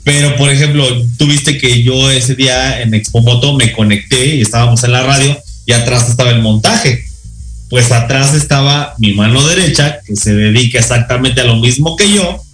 [0.04, 0.84] Pero, por ejemplo,
[1.16, 5.72] tuviste que yo ese día en Expomoto me conecté y estábamos en la radio y
[5.72, 7.04] atrás estaba el montaje
[7.72, 12.44] pues atrás estaba mi mano derecha, que se dedica exactamente a lo mismo que yo,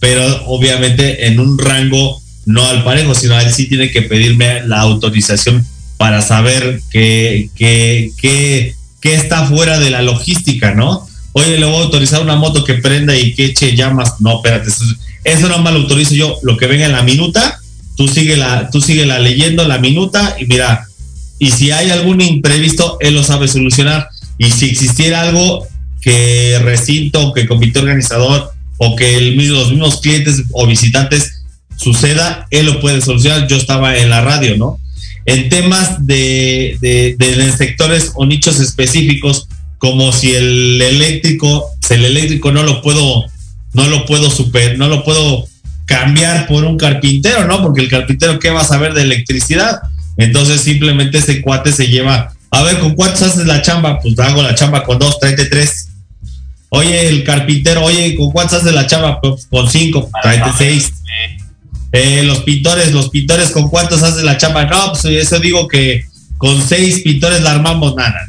[0.00, 4.80] pero obviamente en un rango no al parejo, sino él sí tiene que pedirme la
[4.80, 5.66] autorización
[5.96, 11.06] para saber qué que, que, que, está fuera de la logística, ¿no?
[11.32, 14.20] Oye, le voy a autorizar una moto que prenda y que eche llamas.
[14.20, 14.84] No, espérate, eso,
[15.24, 16.38] eso no me lo autorizo yo.
[16.42, 17.60] Lo que venga en la minuta,
[17.96, 20.86] tú sigue la, tú sigue la leyendo la minuta y mira,
[21.38, 25.66] y si hay algún imprevisto, él lo sabe solucionar y si existiera algo
[26.00, 31.42] que recinto, que comité organizador o que el los mismos clientes o visitantes
[31.76, 33.46] suceda, él lo puede solucionar.
[33.48, 34.78] Yo estaba en la radio, ¿no?
[35.26, 39.48] En temas de, de, de sectores o nichos específicos,
[39.78, 43.24] como si el eléctrico, si el eléctrico no lo puedo,
[43.72, 45.46] no lo puedo super, no lo puedo
[45.86, 47.62] cambiar por un carpintero, ¿no?
[47.62, 49.80] Porque el carpintero, ¿qué va a saber de electricidad?
[50.16, 54.00] Entonces simplemente ese cuate se lleva a ver, ¿con cuántos haces la chamba?
[54.00, 55.88] Pues hago la chamba con dos, tráete tres.
[56.68, 59.20] Oye, el carpintero, oye, ¿con cuántos haces la chamba?
[59.20, 60.92] Pues con cinco, tráete seis.
[61.92, 64.64] Eh, los pintores, los pintores, ¿con cuántos haces la chamba?
[64.66, 66.04] No, pues eso digo que
[66.38, 68.28] con seis pintores la armamos nada.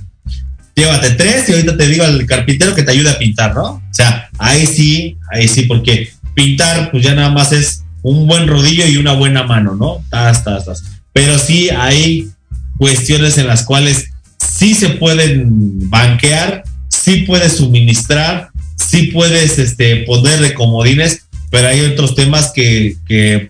[0.75, 3.63] Llévate tres y ahorita te digo al carpintero que te ayude a pintar, ¿no?
[3.63, 8.47] O sea, ahí sí, ahí sí, porque pintar, pues ya nada más es un buen
[8.47, 10.03] rodillo y una buena mano, ¿no?
[10.09, 10.83] Tas, tas, tas.
[11.13, 12.29] Pero sí hay
[12.77, 20.53] cuestiones en las cuales sí se pueden banquear, sí puedes suministrar, sí puedes este, ponerle
[20.53, 21.20] comodines,
[21.51, 22.95] pero hay otros temas que,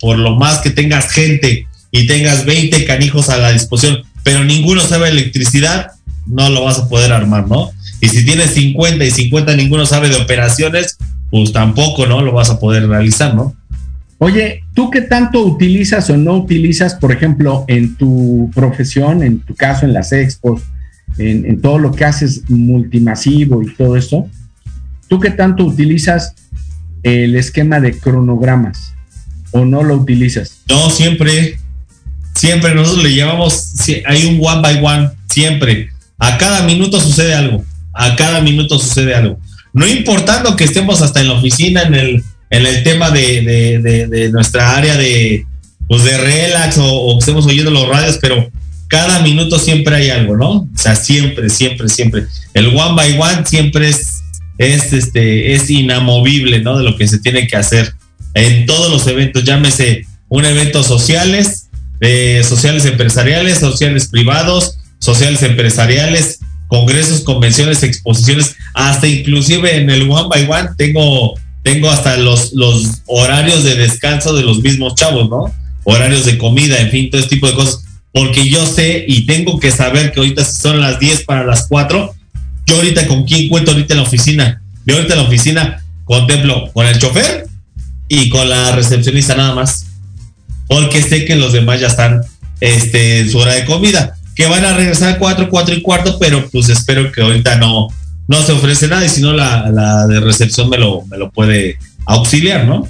[0.02, 4.82] por lo más que tengas gente y tengas 20 canijos a la disposición, pero ninguno
[4.82, 5.92] sabe electricidad,
[6.26, 7.70] no lo vas a poder armar, ¿no?
[8.02, 10.98] Y si tienes 50 y 50 ninguno sabe de operaciones,
[11.30, 12.22] pues tampoco, ¿no?
[12.22, 13.56] Lo vas a poder realizar, ¿no?
[14.18, 19.54] Oye, ¿tú qué tanto utilizas o no utilizas, por ejemplo, en tu profesión, en tu
[19.56, 20.62] caso, en las expos,
[21.18, 24.28] en, en todo lo que haces multimasivo y todo esto?
[25.08, 26.34] ¿Tú qué tanto utilizas
[27.04, 28.94] el esquema de cronogramas
[29.52, 30.62] o no lo utilizas?
[30.68, 31.58] No, siempre,
[32.36, 33.74] siempre nosotros le llamamos,
[34.06, 35.90] hay un one by one, siempre.
[36.18, 39.40] A cada minuto sucede algo, a cada minuto sucede algo.
[39.74, 43.80] No importando que estemos hasta en la oficina, en el, en el tema de, de,
[43.80, 45.46] de, de nuestra área de,
[45.88, 48.50] pues de relax o, o, estemos oyendo los radios, pero
[48.88, 50.50] cada minuto siempre hay algo, ¿no?
[50.52, 52.26] O sea, siempre, siempre, siempre.
[52.54, 54.21] El one by one siempre es,
[54.58, 56.78] es, este, es inamovible, ¿no?
[56.78, 57.94] De lo que se tiene que hacer
[58.34, 66.40] en todos los eventos, llámese un evento sociales, eh, sociales empresariales, sociales privados, sociales empresariales,
[66.68, 73.02] congresos, convenciones, exposiciones, hasta inclusive en el one by one tengo tengo hasta los, los
[73.06, 75.54] horarios de descanso de los mismos chavos, ¿no?
[75.84, 77.84] Horarios de comida, en fin, todo ese tipo de cosas.
[78.14, 82.14] Porque yo sé y tengo que saber que ahorita son las 10 para las 4.
[82.66, 84.62] Yo ahorita con quién cuento ahorita en la oficina.
[84.86, 87.46] Yo ahorita en la oficina contemplo con el chofer
[88.08, 89.88] y con la recepcionista nada más.
[90.68, 92.22] porque sé que los demás ya están
[92.60, 94.16] este, en su hora de comida.
[94.36, 97.88] Que van a regresar 4, 4 y cuarto, pero pues espero que ahorita no,
[98.28, 101.32] no se ofrece nada y si no la, la de recepción me lo, me lo
[101.32, 102.88] puede auxiliar, ¿no?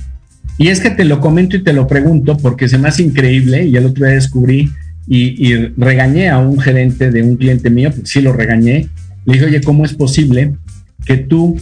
[0.57, 3.65] Y es que te lo comento y te lo pregunto porque se me hace increíble
[3.65, 4.69] y el otro día descubrí
[5.07, 8.87] y, y regañé a un gerente de un cliente mío, porque sí lo regañé,
[9.25, 10.55] le dije, oye, ¿cómo es posible
[11.05, 11.57] que tú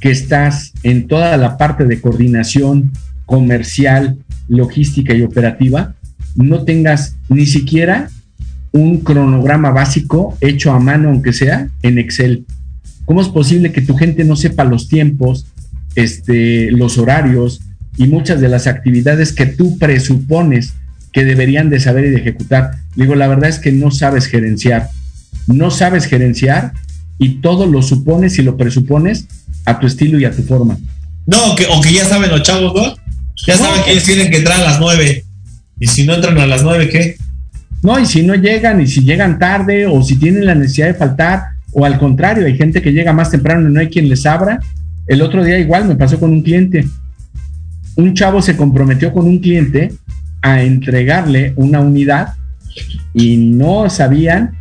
[0.00, 2.92] que estás en toda la parte de coordinación
[3.24, 5.94] comercial, logística y operativa,
[6.36, 8.10] no tengas ni siquiera
[8.72, 12.44] un cronograma básico hecho a mano, aunque sea en Excel.
[13.04, 15.46] ¿Cómo es posible que tu gente no sepa los tiempos,
[15.94, 17.62] este, los horarios
[17.96, 20.74] y muchas de las actividades que tú presupones
[21.12, 22.72] que deberían de saber y de ejecutar?
[22.96, 24.88] Digo, la verdad es que no sabes gerenciar.
[25.46, 26.72] No sabes gerenciar
[27.18, 29.26] y todo lo supones y lo presupones
[29.64, 30.78] a tu estilo y a tu forma.
[31.26, 32.94] No, aunque, aunque ya saben los chavos, ¿no?
[33.46, 35.24] Ya saben que ellos tienen que entrar a las nueve.
[35.78, 37.16] Y si no entran a las nueve, ¿qué?
[37.82, 40.94] No, y si no llegan, y si llegan tarde, o si tienen la necesidad de
[40.94, 41.42] faltar,
[41.72, 44.60] o al contrario, hay gente que llega más temprano y no hay quien les abra.
[45.06, 46.86] El otro día igual me pasó con un cliente.
[47.96, 49.92] Un chavo se comprometió con un cliente
[50.40, 52.34] a entregarle una unidad
[53.12, 54.56] y no sabían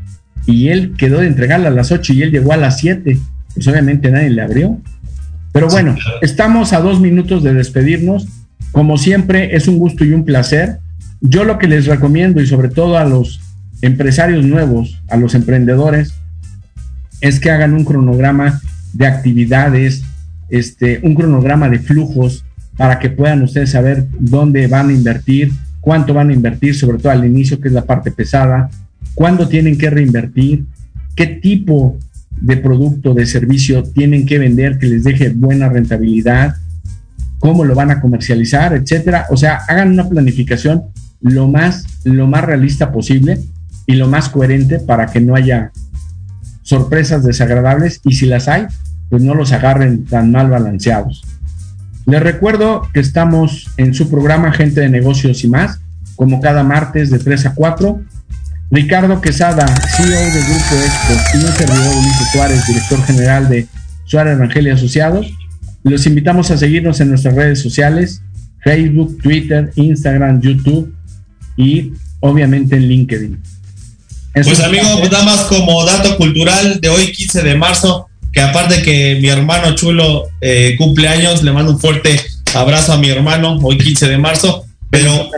[0.46, 3.18] y él quedó de entregarla a las 8 y él llegó a las 7.
[3.54, 4.80] Pues obviamente nadie le abrió.
[5.52, 8.28] Pero bueno, estamos a dos minutos de despedirnos.
[8.72, 10.80] Como siempre, es un gusto y un placer.
[11.22, 13.40] Yo lo que les recomiendo y sobre todo a los
[13.82, 16.14] empresarios nuevos, a los emprendedores,
[17.22, 18.60] es que hagan un cronograma
[18.94, 20.04] de actividades,
[20.50, 22.44] este, un cronograma de flujos
[22.76, 27.12] para que puedan ustedes saber dónde van a invertir, cuánto van a invertir, sobre todo
[27.12, 28.70] al inicio, que es la parte pesada,
[29.16, 30.66] cuándo tienen que reinvertir,
[31.16, 31.98] qué tipo
[32.42, 36.56] de producto, de servicio tienen que vender que les deje buena rentabilidad,
[37.40, 39.28] cómo lo van a comercializar, etcétera.
[39.30, 40.84] O sea, hagan una planificación
[41.22, 43.40] lo más, lo más realista posible
[43.86, 45.72] y lo más coherente para que no haya
[46.64, 48.66] sorpresas desagradables y si las hay,
[49.10, 51.24] pues no los agarren tan mal balanceados.
[52.06, 55.80] Les recuerdo que estamos en su programa Gente de Negocios y más,
[56.16, 58.02] como cada martes de 3 a 4
[58.72, 63.68] Ricardo Quesada, CEO del Grupo Expo, y un servidor Ulises Suárez, director general de
[64.06, 65.28] Suárez Rangel y Asociados.
[65.84, 68.22] Los invitamos a seguirnos en nuestras redes sociales,
[68.64, 70.94] Facebook, Twitter, Instagram, YouTube
[71.58, 73.44] y obviamente en LinkedIn.
[74.34, 78.42] Eso pues amigo, pues nada más como dato cultural de hoy 15 de marzo, que
[78.42, 82.20] aparte que mi hermano chulo eh, cumple años, le mando un fuerte
[82.56, 85.30] abrazo a mi hermano hoy 15 de marzo, pero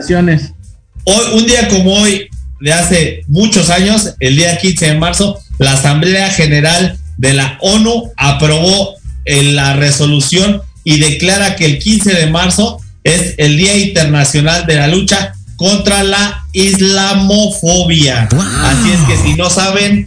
[1.04, 2.28] hoy, un día como hoy,
[2.60, 8.12] de hace muchos años, el día 15 de marzo, la Asamblea General de la ONU
[8.16, 8.94] aprobó
[9.24, 14.86] la resolución y declara que el 15 de marzo es el Día Internacional de la
[14.86, 18.28] Lucha contra la Islamofobia.
[18.62, 20.04] Así es que si no saben,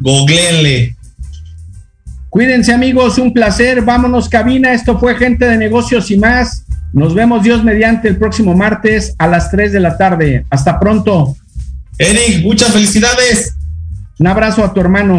[0.00, 0.96] googleenle.
[2.30, 3.82] Cuídense amigos, un placer.
[3.82, 4.72] Vámonos cabina.
[4.72, 6.64] Esto fue gente de negocios y más.
[6.92, 10.44] Nos vemos Dios mediante el próximo martes a las 3 de la tarde.
[10.50, 11.36] Hasta pronto.
[11.98, 13.54] Eric, muchas felicidades.
[14.18, 15.18] Un abrazo a tu hermano.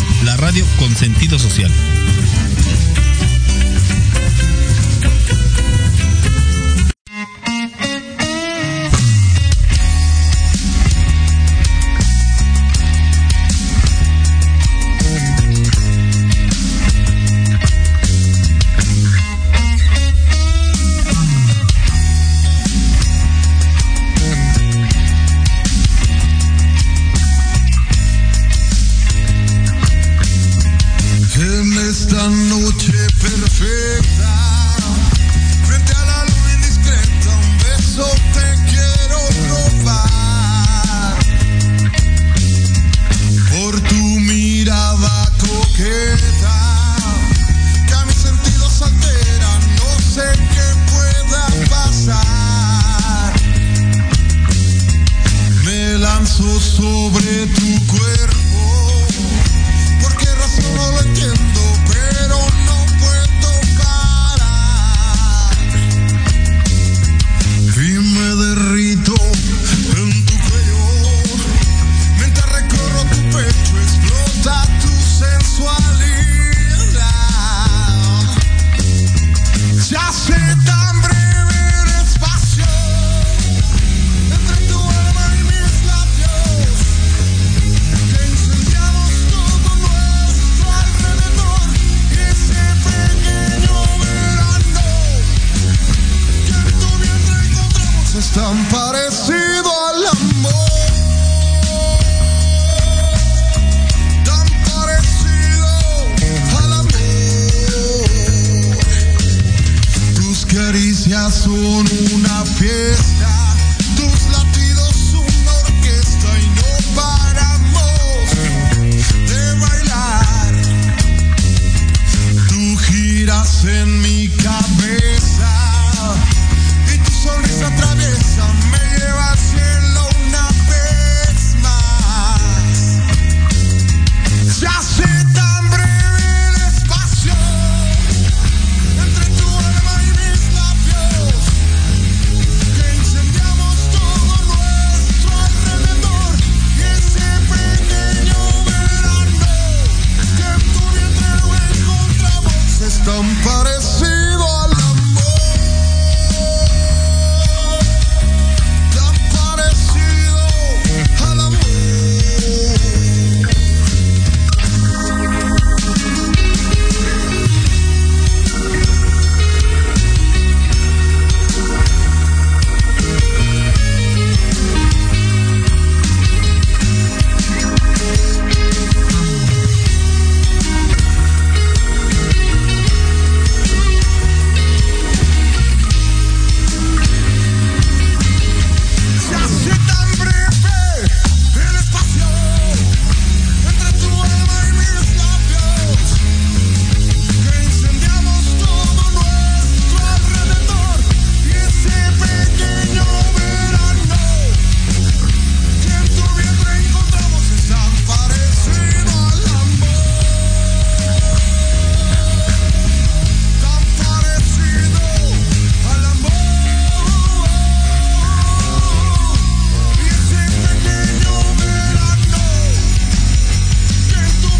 [0.23, 1.71] la radio con sentido social.